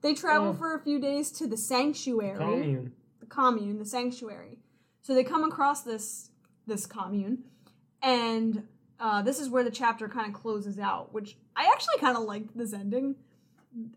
They 0.00 0.14
travel 0.14 0.48
Oh. 0.50 0.54
for 0.54 0.74
a 0.74 0.80
few 0.80 0.98
days 1.00 1.30
to 1.32 1.46
the 1.46 1.56
sanctuary, 1.56 2.38
Commune. 2.38 2.92
the 3.20 3.26
commune, 3.26 3.78
the 3.78 3.84
sanctuary. 3.84 4.58
So 5.02 5.14
they 5.14 5.24
come 5.24 5.44
across 5.44 5.82
this 5.82 6.30
this 6.66 6.86
commune, 6.86 7.44
and 8.02 8.66
uh, 9.00 9.22
this 9.22 9.38
is 9.40 9.48
where 9.50 9.64
the 9.64 9.70
chapter 9.70 10.08
kind 10.08 10.26
of 10.26 10.32
closes 10.40 10.78
out. 10.78 11.12
Which 11.12 11.36
I 11.56 11.64
actually 11.72 11.98
kind 12.00 12.16
of 12.16 12.22
liked 12.24 12.56
this 12.56 12.72
ending. 12.72 13.16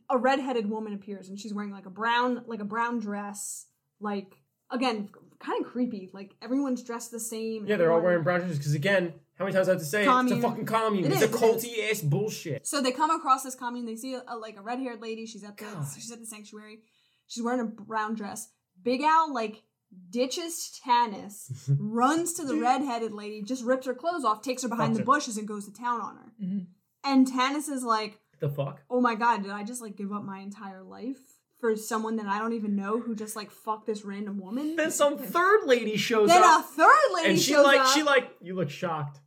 A 0.10 0.18
redheaded 0.18 0.70
woman 0.70 0.94
appears, 0.94 1.30
and 1.30 1.40
she's 1.40 1.54
wearing 1.54 1.72
like 1.72 1.86
a 1.86 1.90
brown 1.90 2.44
like 2.48 2.60
a 2.60 2.66
brown 2.66 3.00
dress, 3.00 3.66
like 4.00 4.36
again 4.70 5.10
kind 5.40 5.64
of 5.66 5.72
creepy. 5.72 6.10
Like 6.14 6.36
everyone's 6.42 6.84
dressed 6.84 7.12
the 7.12 7.20
same. 7.20 7.66
Yeah, 7.66 7.78
they're 7.78 7.92
all 7.92 8.02
wearing 8.02 8.24
brown 8.24 8.40
dresses 8.42 8.58
because 8.58 8.74
again, 8.74 9.14
how 9.36 9.46
many 9.46 9.56
times 9.56 9.70
I 9.70 9.72
have 9.74 9.80
to 9.80 9.86
say 9.86 10.04
it? 10.06 10.10
it's 10.10 10.32
a 10.34 10.42
fucking 10.42 10.66
commune. 10.66 11.06
It 11.06 11.14
it's 11.14 11.22
is, 11.24 11.32
a 11.32 11.36
it 11.36 11.40
culty 11.40 11.90
ass 11.90 12.02
bullshit. 12.02 12.68
So 12.68 12.82
they 12.82 12.92
come 12.92 13.12
across 13.12 13.44
this 13.44 13.56
commune. 13.56 13.86
They 13.86 13.96
see 13.96 14.14
a, 14.14 14.24
a- 14.28 14.38
like 14.38 14.58
a 14.58 14.62
red 14.62 14.80
haired 14.80 15.02
lady. 15.02 15.26
She's 15.26 15.44
at 15.44 15.58
the 15.58 15.64
God. 15.66 15.86
she's 15.96 16.12
at 16.12 16.20
the 16.20 16.26
sanctuary. 16.26 16.80
She's 17.28 17.44
wearing 17.44 17.62
a 17.62 17.66
brown 17.66 18.16
dress. 18.16 18.50
Big 18.84 19.02
Al 19.02 19.34
like 19.34 19.64
ditches 20.10 20.80
Tanis, 20.86 21.70
runs 21.80 22.34
to 22.34 22.46
the 22.46 22.56
red 22.56 22.82
headed 22.82 23.12
lady, 23.14 23.42
just 23.42 23.64
rips 23.64 23.86
her 23.88 23.94
clothes 23.94 24.24
off, 24.24 24.42
takes 24.42 24.64
her 24.64 24.70
behind 24.70 24.96
the 24.96 25.00
her. 25.00 25.06
bushes, 25.06 25.38
and 25.38 25.48
goes 25.48 25.66
to 25.66 25.74
town 25.74 26.02
on 26.02 26.16
her. 26.18 26.34
Mhm. 26.42 26.66
And 27.04 27.28
Tanis 27.28 27.68
is 27.70 27.84
like, 27.84 28.20
the 28.42 28.50
fuck? 28.50 28.82
"Oh 28.90 29.00
my 29.00 29.16
god, 29.16 29.44
did 29.44 29.52
I 29.52 29.64
just 29.64 29.82
like 29.82 29.96
give 29.96 30.12
up 30.12 30.24
my 30.24 30.40
entire 30.40 30.84
life 30.84 31.20
for 31.60 31.76
someone 31.76 32.16
that 32.18 32.26
I 32.26 32.40
don't 32.40 32.54
even 32.54 32.76
know 32.76 33.00
who 33.00 33.16
just 33.16 33.36
like 33.36 33.50
fucked 33.52 33.86
this 33.88 34.04
random 34.04 34.38
woman?" 34.40 34.76
Then 34.76 34.92
some 34.92 35.18
third 35.18 35.62
lady 35.66 35.96
shows 35.96 36.30
up. 36.30 36.42
Then 36.42 36.44
a 36.44 36.64
third 36.64 37.14
lady 37.16 37.30
and 37.30 37.40
she 37.40 37.54
shows 37.54 37.66
like 37.66 37.80
up. 37.82 37.88
she 37.94 38.04
like 38.04 38.32
you 38.42 38.56
look 38.56 38.70
shocked. 38.70 39.20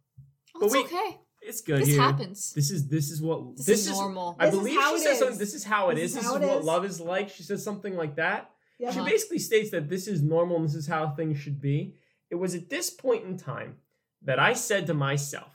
Oh, 0.55 0.61
But 0.61 0.67
it's 0.67 0.75
we- 0.75 0.85
okay. 0.85 1.21
It's 1.47 1.61
good 1.61 1.83
This 1.83 1.89
here. 1.89 2.01
happens. 2.01 2.55
This 2.55 2.71
is 2.71 2.89
this 2.89 3.11
is 3.11 3.21
what 3.21 3.57
This, 3.57 3.67
this, 3.67 3.87
is 3.89 3.99
normal. 3.99 4.35
I 4.39 4.47
This 4.47 4.55
believe 4.55 4.73
she 4.81 4.95
it 4.95 4.99
says 5.01 5.13
is. 5.13 5.19
something. 5.19 5.39
This 5.39 5.53
is 5.55 5.65
how 5.65 5.91
it 5.91 5.97
This 5.97 6.05
is. 6.05 6.11
is 6.11 6.17
This 6.17 6.25
how 6.25 6.37
is 6.37 6.43
it 6.43 6.47
what 6.49 6.59
is. 6.61 6.65
love 6.65 6.85
is 6.87 7.01
like. 7.01 7.29
She 7.29 7.43
says 7.43 7.63
something 7.63 7.95
like 7.97 8.17
that. 8.17 8.51
Yeah. 8.79 8.91
She 8.91 9.01
basically 9.01 9.39
states 9.39 9.71
that 9.73 9.91
this 9.91 10.09
is 10.09 10.23
normal 10.23 10.57
and 10.57 10.65
this 10.65 10.75
is 10.75 10.87
how 10.87 11.11
things 11.11 11.39
should 11.39 11.61
be. 11.61 11.97
It 12.31 12.37
was 12.37 12.55
at 12.55 12.71
this 12.71 12.89
point 12.91 13.25
in 13.27 13.37
time 13.37 13.77
that 14.23 14.39
I 14.39 14.55
said 14.55 14.87
to 14.87 14.95
myself, 14.95 15.53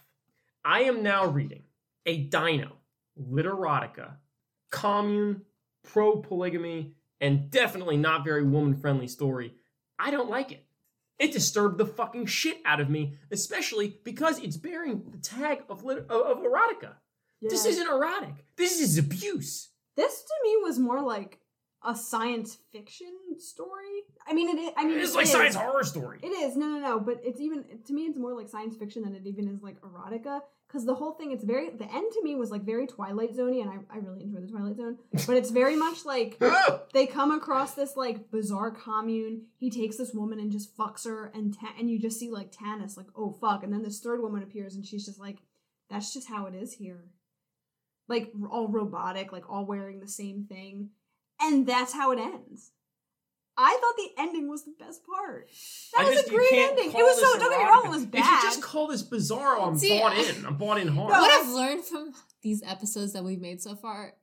I 0.64 0.82
am 0.82 1.02
now 1.02 1.26
reading 1.26 1.64
a 2.06 2.18
dino, 2.26 2.74
literotica, 3.20 4.16
commune, 4.72 5.42
pro 5.84 6.18
polygamy, 6.18 6.94
and 7.22 7.50
definitely 7.50 7.98
not 7.98 8.24
very 8.24 8.44
woman 8.44 8.76
friendly 8.76 9.08
story. 9.08 9.54
I 9.98 10.12
don't 10.12 10.30
like 10.30 10.52
it. 10.52 10.66
It 11.18 11.34
disturbed 11.34 11.78
the 11.78 11.86
fucking 11.86 12.28
shit 12.28 12.60
out 12.66 12.80
of 12.80 12.90
me, 12.90 13.18
especially 13.30 14.00
because 14.06 14.40
it's 14.40 14.56
bearing 14.56 15.04
the 15.12 15.18
tag 15.18 15.64
of, 15.70 15.84
lit- 15.84 16.06
of, 16.10 16.38
of 16.38 16.44
erotica. 16.44 16.94
This 17.42 17.66
isn't 17.66 17.88
erotic. 17.88 18.46
This 18.56 18.80
is 18.80 18.98
abuse. 18.98 19.70
This 19.96 20.24
to 20.24 20.34
me 20.44 20.58
was 20.64 20.80
more 20.80 21.02
like 21.02 21.39
a 21.84 21.96
science 21.96 22.58
fiction 22.72 23.08
story. 23.38 24.04
I 24.28 24.34
mean, 24.34 24.58
it. 24.58 24.74
I 24.78 24.86
mean, 24.86 25.00
It's 25.00 25.14
it 25.14 25.16
like 25.16 25.26
is. 25.26 25.32
science 25.32 25.56
horror 25.56 25.84
story. 25.84 26.20
It 26.22 26.28
is 26.28 26.58
no, 26.58 26.68
no, 26.68 26.80
no. 26.80 27.00
But 27.00 27.22
it's 27.24 27.40
even 27.40 27.64
to 27.86 27.94
me, 27.94 28.04
it's 28.04 28.18
more 28.18 28.36
like 28.36 28.50
science 28.50 28.76
fiction 28.76 29.04
than 29.04 29.16
it 29.16 29.26
even 29.26 29.48
is 29.48 29.62
like 29.62 29.80
erotica. 29.82 30.42
Because 30.68 30.86
the 30.86 30.94
whole 30.94 31.14
thing, 31.14 31.32
it's 31.32 31.44
very. 31.44 31.70
The 31.72 31.92
end 31.92 32.12
to 32.14 32.24
me 32.24 32.36
was 32.36 32.52
like 32.52 32.64
very 32.64 32.86
Twilight 32.86 33.36
Zoney, 33.36 33.62
and 33.62 33.72
I, 33.72 33.96
I 33.96 33.98
really 33.98 34.22
enjoy 34.22 34.42
the 34.42 34.48
Twilight 34.48 34.76
Zone. 34.78 34.98
But 35.26 35.38
it's 35.38 35.50
very 35.50 35.76
much 35.76 36.06
like 36.06 36.38
ah! 36.42 36.82
they 36.94 37.08
come 37.08 37.32
across 37.32 37.74
this 37.74 37.96
like 37.96 38.30
bizarre 38.30 38.70
commune. 38.72 39.44
He 39.58 39.72
takes 39.72 39.98
this 39.98 40.14
woman 40.14 40.40
and 40.40 40.52
just 40.52 40.78
fucks 40.78 41.06
her, 41.06 41.32
and 41.34 41.58
ta- 41.60 41.74
and 41.80 41.90
you 41.90 41.98
just 42.00 42.20
see 42.20 42.30
like 42.30 42.52
Tanis 42.52 42.98
like, 42.98 43.08
oh 43.16 43.32
fuck, 43.32 43.64
and 43.64 43.72
then 43.74 43.82
this 43.84 44.00
third 44.00 44.22
woman 44.22 44.44
appears, 44.44 44.76
and 44.76 44.86
she's 44.86 45.06
just 45.06 45.20
like, 45.20 45.38
that's 45.90 46.14
just 46.14 46.28
how 46.30 46.46
it 46.46 46.54
is 46.54 46.74
here. 46.74 47.06
Like 48.08 48.32
all 48.52 48.68
robotic, 48.68 49.32
like 49.32 49.50
all 49.50 49.66
wearing 49.66 50.00
the 50.00 50.08
same 50.08 50.46
thing, 50.48 50.90
and 51.42 51.66
that's 51.68 51.94
how 51.94 52.12
it 52.12 52.20
ends. 52.20 52.72
I 53.62 53.78
thought 53.82 53.96
the 53.98 54.22
ending 54.22 54.48
was 54.50 54.64
the 54.64 54.74
best 54.80 55.02
part. 55.06 55.50
That 55.94 56.02
I 56.06 56.10
was 56.10 56.16
just- 56.16 56.28
a 56.30 56.32
great 56.32 56.54
ending. 56.54 56.92
It 56.92 56.96
was 56.96 57.20
so. 57.20 57.38
Don't 57.38 57.50
get 57.50 57.60
me 57.60 57.66
wrong, 57.66 57.84
it 57.84 57.88
erotica. 57.88 57.90
was 57.90 58.04
If 58.04 58.12
bad. 58.12 58.44
you 58.44 58.50
just 58.50 58.62
call 58.62 58.88
this 58.88 59.02
bizarre, 59.02 59.60
I'm 59.60 59.78
See, 59.78 60.00
bought 60.00 60.18
in. 60.18 60.46
I'm 60.46 60.56
bought 60.58 60.78
in 60.80 60.88
hard. 60.88 61.12
No, 61.12 61.20
what 61.20 61.32
I- 61.32 61.42
I've 61.42 61.50
learned 61.50 61.84
from 61.84 62.14
these 62.42 62.64
episodes 62.66 63.12
that 63.14 63.24
we've 63.24 63.42
made 63.42 63.62
so 63.62 63.76
far, 63.76 64.14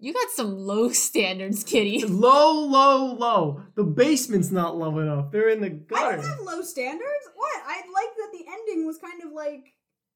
you 0.00 0.12
got 0.12 0.30
some 0.30 0.56
low 0.58 0.88
standards, 0.90 1.62
Kitty. 1.62 2.04
Low, 2.04 2.60
low, 2.66 3.14
low. 3.14 3.62
The 3.76 3.84
basement's 3.84 4.50
not 4.50 4.76
low 4.76 4.98
enough. 4.98 5.30
They're 5.30 5.48
in 5.50 5.60
the 5.60 5.66
I 5.66 5.70
gutter. 5.70 6.16
don't 6.16 6.26
have 6.26 6.40
low 6.40 6.62
standards. 6.62 7.28
What? 7.36 7.62
I 7.64 7.76
like 7.76 8.16
that 8.16 8.30
the 8.32 8.44
ending 8.50 8.86
was 8.86 8.98
kind 8.98 9.22
of 9.22 9.30
like 9.32 9.74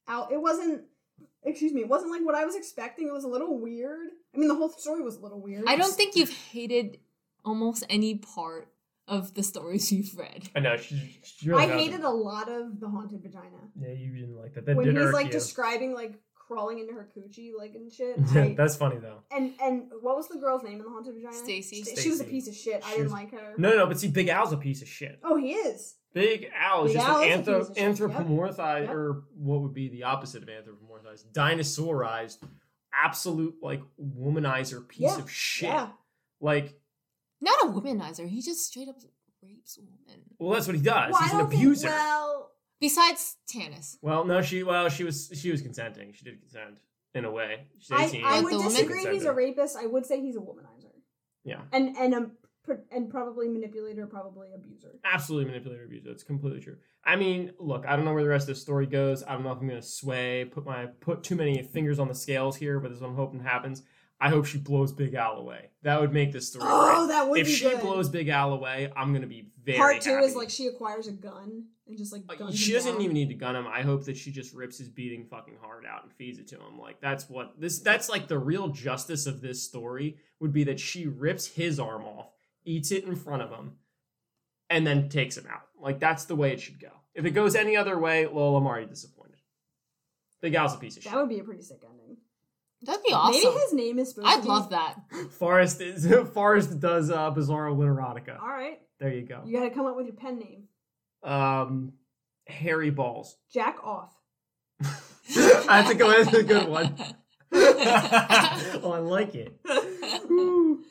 out. 0.09 0.33
It 0.33 0.41
wasn't. 0.41 0.83
Excuse 1.45 1.73
me. 1.73 1.81
It 1.83 1.89
wasn't 1.89 2.11
like 2.13 2.25
what 2.25 2.35
I 2.35 2.45
was 2.45 2.55
expecting. 2.55 3.09
It 3.09 3.13
was 3.13 3.25
a 3.25 3.29
little 3.29 3.59
weird. 3.59 4.09
I 4.35 4.39
mean, 4.39 4.49
the 4.49 4.55
whole 4.55 4.69
story 4.71 5.03
was 5.03 5.17
a 5.17 5.21
little 5.21 5.41
weird. 5.41 5.65
I 5.67 5.77
don't 5.77 5.93
think 5.95 6.15
you've 6.17 6.31
hated 6.31 6.99
almost 7.45 7.85
any 7.91 8.17
part 8.17 8.69
of 9.09 9.35
the 9.35 9.43
stories 9.43 9.91
you've 9.93 10.17
read. 10.17 10.49
I 10.55 10.61
know. 10.61 10.77
She, 10.77 11.21
she 11.25 11.49
really 11.51 11.65
I 11.65 11.67
doesn't. 11.67 11.79
hated 11.81 12.01
a 12.05 12.11
lot 12.11 12.49
of 12.49 12.79
the 12.79 12.89
haunted 12.89 13.23
vagina 13.23 13.59
Yeah, 13.79 13.93
you 13.93 14.15
didn't 14.15 14.37
like 14.37 14.55
that. 14.55 14.67
That 14.67 14.77
when 14.77 14.95
he's 14.97 15.13
like 15.13 15.27
you. 15.27 15.33
describing 15.33 15.93
like 15.95 16.15
crawling 16.35 16.79
into 16.79 16.93
her 16.93 17.09
coochie 17.17 17.51
like 17.59 17.75
and 17.75 17.91
shit. 17.93 18.17
Yeah, 18.35 18.43
I, 18.43 18.55
That's 18.55 18.77
funny 18.77 18.99
though. 18.99 19.22
And 19.35 19.55
and 19.63 19.91
what 20.01 20.17
was 20.17 20.29
the 20.29 20.39
girl's 20.39 20.63
name 20.63 20.75
in 20.79 20.85
the 20.85 20.91
haunted 20.91 21.15
vagina? 21.15 21.33
Stacy. 21.35 21.85
She 22.01 22.09
was 22.11 22.21
a 22.21 22.25
piece 22.25 22.49
of 22.49 22.55
shit. 22.55 22.83
I 22.85 22.91
didn't 22.91 23.05
was- 23.05 23.13
like 23.13 23.31
her. 23.33 23.55
No, 23.59 23.71
no, 23.71 23.77
no. 23.79 23.87
But 23.87 23.99
see, 24.01 24.09
Big 24.09 24.29
Al's 24.29 24.53
a 24.53 24.57
piece 24.57 24.83
of 24.83 24.89
shit. 24.89 25.19
Oh, 25.25 25.37
he 25.37 25.53
is. 25.53 25.97
Big 26.15 26.51
Al 26.55 26.85
is 26.85 26.93
Big 26.93 26.97
just 27.01 27.09
Al 27.09 27.21
an 27.23 27.29
is 27.29 27.35
a 27.49 27.51
anthro- 27.51 27.59
piece 27.61 27.69
of 27.71 27.77
shit, 27.77 27.85
anthropomorphized, 28.11 28.87
Yep. 28.87 28.91
or 28.95 29.25
what 29.35 29.63
would 29.63 29.73
be 29.75 29.89
the 29.89 30.03
opposite 30.05 30.43
of 30.43 30.49
anthropomorphized? 30.49 31.25
Dinosaurized, 31.33 32.39
absolute 32.93 33.55
like 33.63 33.83
womanizer 34.01 34.87
piece 34.87 35.01
Yeah, 35.01 35.19
of 35.19 35.31
shit. 35.31 35.69
Yeah. 35.71 35.89
Like, 36.41 36.79
Not 37.41 37.59
a 37.63 37.67
womanizer. 37.69 38.29
He 38.29 38.43
just 38.43 38.67
straight 38.67 38.89
up 38.89 38.97
rapes 39.43 39.79
women. 39.79 40.23
well, 40.39 40.53
that's 40.53 40.67
what 40.67 40.77
he 40.77 40.83
does. 40.83 41.13
Well, 41.13 41.21
I 41.21 41.25
He's 41.25 41.33
an 41.33 41.39
don't 41.39 41.51
think- 41.51 41.63
abuser. 41.63 41.89
well, 41.89 42.49
Besides 42.81 43.37
Tanis. 43.49 43.97
Well, 44.03 44.25
no, 44.25 44.43
she 44.43 44.65
well, 44.65 44.89
she 44.89 45.05
was 45.05 45.31
she 45.41 45.51
was 45.53 45.63
consenting. 45.63 46.13
She 46.13 46.25
did 46.25 46.41
consent 46.41 46.79
in 47.15 47.25
a 47.25 47.31
way. 47.31 47.67
She's 47.79 47.91
I, 47.93 48.05
eighteen. 48.07 48.25
I 48.25 48.41
Like 48.41 48.45
would 48.45 48.63
disagree. 48.63 49.07
He's 49.13 49.25
a 49.25 49.33
rapist. 49.33 49.77
I 49.77 49.87
would 49.87 50.07
say 50.07 50.21
he's 50.21 50.37
a 50.37 50.41
womanizer. 50.41 50.91
Yeah, 51.45 51.63
and 51.73 51.97
and 51.97 52.15
a 52.15 52.31
and 52.93 53.11
probably 53.11 53.49
manipulator, 53.49 54.07
probably 54.07 54.49
abuser. 54.55 55.01
absolutely 55.05 55.51
manipulator 55.51 55.85
abuse. 55.85 56.05
That's 56.07 56.23
completely 56.23 56.61
true. 56.61 56.77
I 57.05 57.17
mean, 57.17 57.51
look, 57.59 57.85
I 57.87 57.97
don't 57.97 58.05
know 58.05 58.15
where 58.15 58.23
the 58.23 58.29
rest 58.29 58.49
of 58.49 58.55
the 58.55 58.61
story 58.61 58.87
goes. 58.87 59.25
I 59.25 59.33
don't 59.33 59.43
know 59.43 59.51
if 59.51 59.59
I'm 59.61 59.67
gonna 59.67 59.83
sway, 59.83 60.45
put 60.45 60.65
my 60.65 60.87
put 61.01 61.25
too 61.25 61.35
many 61.35 61.61
fingers 61.63 61.99
on 61.99 62.07
the 62.09 62.15
scales 62.15 62.57
here, 62.57 62.79
but 62.79 62.89
this 62.91 62.97
is 62.97 63.03
what 63.03 63.09
I'm 63.11 63.17
hoping 63.17 63.41
happens. 63.41 63.83
I 64.21 64.29
hope 64.29 64.47
she 64.47 64.59
blows 64.59 64.93
Big 64.93 65.15
Al 65.15 65.39
away. 65.39 65.71
That 65.83 66.01
would 66.01 66.13
make 66.13 66.31
this 66.31 66.47
story. 66.47 66.65
Oh, 66.69 66.99
great. 67.07 67.09
that 67.13 67.29
would 67.29 67.41
if 67.41 67.47
be 67.49 67.53
she 67.53 67.65
good. 67.69 67.81
blows 67.81 68.09
Big 68.09 68.29
Al 68.29 68.53
away, 68.53 68.93
I'm 68.95 69.13
gonna 69.13 69.27
be 69.27 69.49
very 69.65 69.79
Part 69.79 70.01
two 70.01 70.11
happy. 70.15 70.27
is 70.27 70.37
like 70.37 70.49
she 70.49 70.69
acquires 70.69 71.09
a 71.09 71.13
gun 71.13 71.65
and 71.87 71.99
just 71.99 72.13
like 72.13 72.23
Uh, 72.29 72.35
guns 72.37 72.57
she 72.59 72.71
him 72.73 72.77
doesn't 72.77 72.93
down. 72.95 73.03
even 73.03 73.15
need 73.15 73.29
to 73.29 73.35
gun 73.35 73.57
him. 73.57 73.67
I 73.67 73.83
hope 73.83 74.05
that 74.05 74.17
she 74.17 74.31
just 74.31 74.55
rips 74.55 74.79
his 74.79 74.89
beating 74.89 75.25
fucking 75.27 75.57
heart 75.63 75.85
out 75.87 76.05
and 76.05 76.13
feeds 76.13 76.39
it 76.39 76.47
to 76.49 76.57
him. 76.57 76.79
Like 76.79 77.01
that's 77.01 77.29
what 77.29 77.61
this 77.61 77.81
that's 77.81 78.09
like 78.09 78.29
the 78.29 78.39
real 78.39 78.69
justice 78.69 79.27
of 79.27 79.41
this 79.41 79.63
story 79.63 80.17
would 80.41 80.53
be 80.53 80.65
that 80.65 80.81
she 80.81 81.07
rips 81.07 81.47
his 81.47 81.79
arm 81.81 82.05
off, 82.05 82.31
eats 82.65 82.93
it 82.93 83.05
in 83.05 83.17
front 83.17 83.43
of 83.43 83.51
him, 83.51 83.73
and 84.71 84.87
then 84.87 85.09
takes 85.09 85.37
him 85.37 85.47
out. 85.51 85.63
Like 85.81 85.99
that's 86.01 86.25
the 86.27 86.37
way 86.37 86.53
it 86.53 86.61
should 86.61 86.81
go. 86.81 86.91
If 87.15 87.25
it 87.25 87.33
goes 87.33 87.55
any 87.55 87.77
other 87.77 87.99
way, 87.99 88.27
lol, 88.27 88.57
I'm 88.57 88.67
already 88.67 88.87
disappointed. 88.87 89.37
The 90.41 90.51
gal's 90.51 90.75
a 90.75 90.79
piece 90.79 90.97
of 90.97 91.03
shit. 91.03 91.13
That 91.13 91.19
would 91.19 91.29
be 91.29 91.39
a 91.41 91.45
pretty 91.45 91.63
sick 91.63 91.83
ending. 91.89 92.17
That'd 92.85 93.05
be 93.05 93.13
awesome. 93.13 93.33
Maybe 93.45 93.59
his 93.61 93.73
name 93.75 93.99
is 94.01 94.09
supposed 94.09 94.27
I'd 94.29 94.43
be. 94.43 94.49
love 94.49 94.71
that. 94.71 94.97
Forrest 95.39 95.81
is 95.81 96.05
Forrest 96.35 96.81
does 96.81 97.11
uh, 97.11 97.31
Bizarro 97.31 97.77
Literotica. 97.77 98.41
All 98.41 98.49
right, 98.49 98.81
There 98.99 99.13
you 99.13 99.23
go. 99.25 99.43
you 99.45 99.57
got 99.57 99.65
to 99.65 99.71
come 99.71 99.87
up 99.87 99.95
with 99.97 100.07
your 100.07 100.17
pen 100.17 100.39
name. 100.41 100.65
Um, 101.23 101.93
Harry 102.47 102.91
Balls. 102.91 103.37
Jack 103.53 103.79
off. 103.83 104.13
I 104.83 105.83
that's 105.83 105.91
a 105.91 105.95
good. 105.95 106.27
That's 106.27 106.37
a 106.37 106.43
good 106.43 106.69
one. 106.69 106.97
oh, 107.53 108.93
I 108.95 108.99
like 108.99 109.35
it. 109.35 109.59
Woo. 110.29 110.83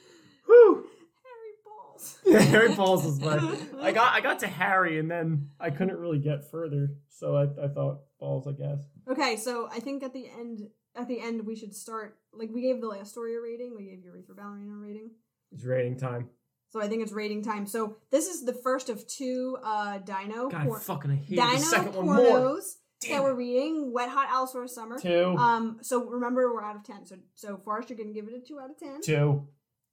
Woo. 0.47 0.85
Harry 1.23 1.55
balls. 1.65 2.17
Yeah, 2.25 2.39
Harry 2.39 2.75
Balls 2.75 3.03
was 3.03 3.19
fun. 3.19 3.57
I 3.81 3.91
got 3.91 4.13
I 4.13 4.21
got 4.21 4.39
to 4.39 4.47
Harry 4.47 4.99
and 4.99 5.09
then 5.09 5.49
I 5.59 5.69
couldn't 5.69 5.97
really 5.97 6.19
get 6.19 6.49
further, 6.49 6.95
so 7.09 7.35
I, 7.35 7.43
I 7.63 7.67
thought 7.67 8.01
balls, 8.19 8.47
I 8.47 8.51
guess. 8.51 8.79
Okay, 9.09 9.37
so 9.37 9.67
I 9.71 9.79
think 9.79 10.03
at 10.03 10.13
the 10.13 10.27
end, 10.29 10.69
at 10.95 11.07
the 11.07 11.19
end, 11.19 11.45
we 11.45 11.55
should 11.55 11.75
start. 11.75 12.17
Like 12.33 12.49
we 12.53 12.61
gave 12.61 12.79
the 12.79 12.87
last 12.87 13.11
story 13.11 13.35
a 13.35 13.41
rating. 13.41 13.73
We 13.75 13.85
gave 13.85 14.03
Urethra 14.03 14.35
Ballerina 14.35 14.73
a 14.73 14.77
rating. 14.77 15.11
It's 15.51 15.63
rating 15.65 15.97
time. 15.97 16.29
So 16.71 16.81
I 16.81 16.87
think 16.87 17.03
it's 17.03 17.11
rating 17.11 17.43
time. 17.43 17.65
So 17.67 17.97
this 18.11 18.27
is 18.27 18.43
the 18.45 18.53
first 18.53 18.89
of 18.89 19.05
two 19.07 19.57
uh 19.63 19.99
Dino 19.99 20.49
God, 20.49 20.65
por- 20.65 20.79
fucking 20.79 21.11
I 21.11 21.15
hated 21.15 21.35
Dino 21.35 21.51
the 21.51 21.57
second 21.59 21.93
one 21.95 22.05
more. 22.05 22.17
pornos 22.17 22.75
that 23.09 23.21
we're 23.23 23.33
reading. 23.35 23.91
Wet 23.93 24.09
Hot 24.09 24.27
Allosaurus 24.29 24.73
Summer. 24.73 24.99
Two. 24.99 25.35
Um. 25.37 25.79
So 25.81 26.05
remember, 26.09 26.53
we're 26.53 26.63
out 26.63 26.75
of 26.77 26.83
ten. 26.83 27.05
So 27.05 27.17
so 27.35 27.57
Forrest, 27.57 27.89
you're 27.89 27.97
gonna 27.97 28.13
give 28.13 28.27
it 28.27 28.33
a 28.33 28.39
two 28.39 28.59
out 28.59 28.69
of 28.69 28.77
ten. 28.77 29.01
Two. 29.01 29.47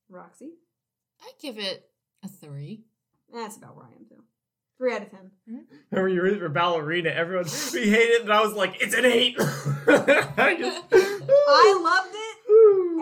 Roxy, 0.08 0.50
I 1.20 1.30
give 1.40 1.58
it 1.58 1.90
a 2.24 2.28
three. 2.28 2.84
that's 3.32 3.56
about 3.56 3.76
where 3.76 3.84
I 3.86 3.90
am 3.96 4.06
too. 4.08 4.22
Three 4.78 4.94
out 4.94 5.02
of 5.02 5.10
ten. 5.10 5.32
Remember 5.90 6.08
you 6.08 6.22
read 6.22 6.38
for 6.38 6.48
ballerina, 6.48 7.10
everyone 7.10 7.44
we 7.74 7.90
hated 7.90 8.10
it 8.10 8.22
and 8.22 8.32
I 8.32 8.40
was 8.40 8.54
like, 8.54 8.80
it's 8.80 8.94
an 8.94 9.04
eight. 9.04 9.34
I 9.40 10.56
just 10.56 10.82
I 10.92 11.80
loved 11.82 12.14
it, 12.14 12.27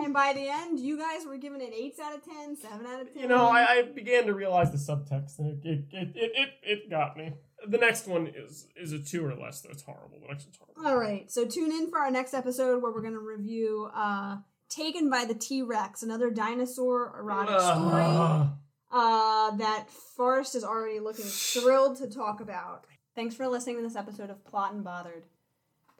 and 0.03 0.13
by 0.13 0.33
the 0.33 0.47
end, 0.47 0.79
you 0.79 0.97
guys 0.97 1.25
were 1.25 1.37
giving 1.37 1.61
it 1.61 1.73
8s 1.73 1.99
out 1.99 2.15
of 2.15 2.23
10, 2.23 2.55
7 2.57 2.85
out 2.85 3.01
of 3.01 3.13
10. 3.13 3.21
You 3.21 3.27
know, 3.27 3.47
I, 3.47 3.65
I 3.65 3.81
began 3.83 4.25
to 4.25 4.33
realize 4.33 4.71
the 4.71 4.77
subtext, 4.77 5.39
and 5.39 5.63
it, 5.65 5.85
it, 5.91 6.13
it, 6.15 6.31
it, 6.35 6.49
it 6.63 6.89
got 6.89 7.17
me. 7.17 7.33
The 7.67 7.77
next 7.77 8.07
one 8.07 8.27
is 8.27 8.67
is 8.75 8.91
a 8.91 8.99
two 8.99 9.25
or 9.25 9.33
less, 9.33 9.61
though. 9.61 9.71
It's 9.71 9.81
horrible. 9.81 10.19
The 10.21 10.27
next 10.27 10.45
one's 10.45 10.57
horrible. 10.57 10.87
All 10.87 10.97
right. 10.97 11.29
So 11.31 11.45
tune 11.45 11.71
in 11.71 11.89
for 11.89 11.97
our 11.97 12.11
next 12.11 12.35
episode 12.35 12.83
where 12.83 12.91
we're 12.91 13.01
going 13.01 13.13
to 13.13 13.19
review 13.19 13.89
uh, 13.95 14.37
Taken 14.69 15.09
by 15.09 15.23
the 15.23 15.33
T 15.33 15.61
Rex, 15.61 16.03
another 16.03 16.29
dinosaur 16.29 17.15
erotic 17.17 17.55
uh. 17.55 17.73
story 17.73 18.49
uh, 18.91 19.51
that 19.55 19.89
Forrest 19.89 20.55
is 20.55 20.63
already 20.63 20.99
looking 20.99 21.25
thrilled 21.25 21.97
to 21.97 22.07
talk 22.07 22.41
about. 22.41 22.85
Thanks 23.15 23.33
for 23.33 23.47
listening 23.47 23.77
to 23.77 23.81
this 23.81 23.95
episode 23.95 24.29
of 24.29 24.43
Plot 24.43 24.73
and 24.73 24.83
Bothered. 24.83 25.23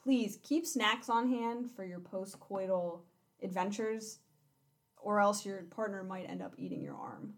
Please 0.03 0.37
keep 0.43 0.65
snacks 0.65 1.09
on 1.09 1.29
hand 1.29 1.71
for 1.75 1.85
your 1.85 1.99
post 1.99 2.39
coital 2.39 3.01
adventures, 3.43 4.19
or 4.97 5.19
else 5.19 5.45
your 5.45 5.63
partner 5.63 6.03
might 6.03 6.29
end 6.29 6.41
up 6.41 6.53
eating 6.57 6.81
your 6.81 6.95
arm. 6.95 7.35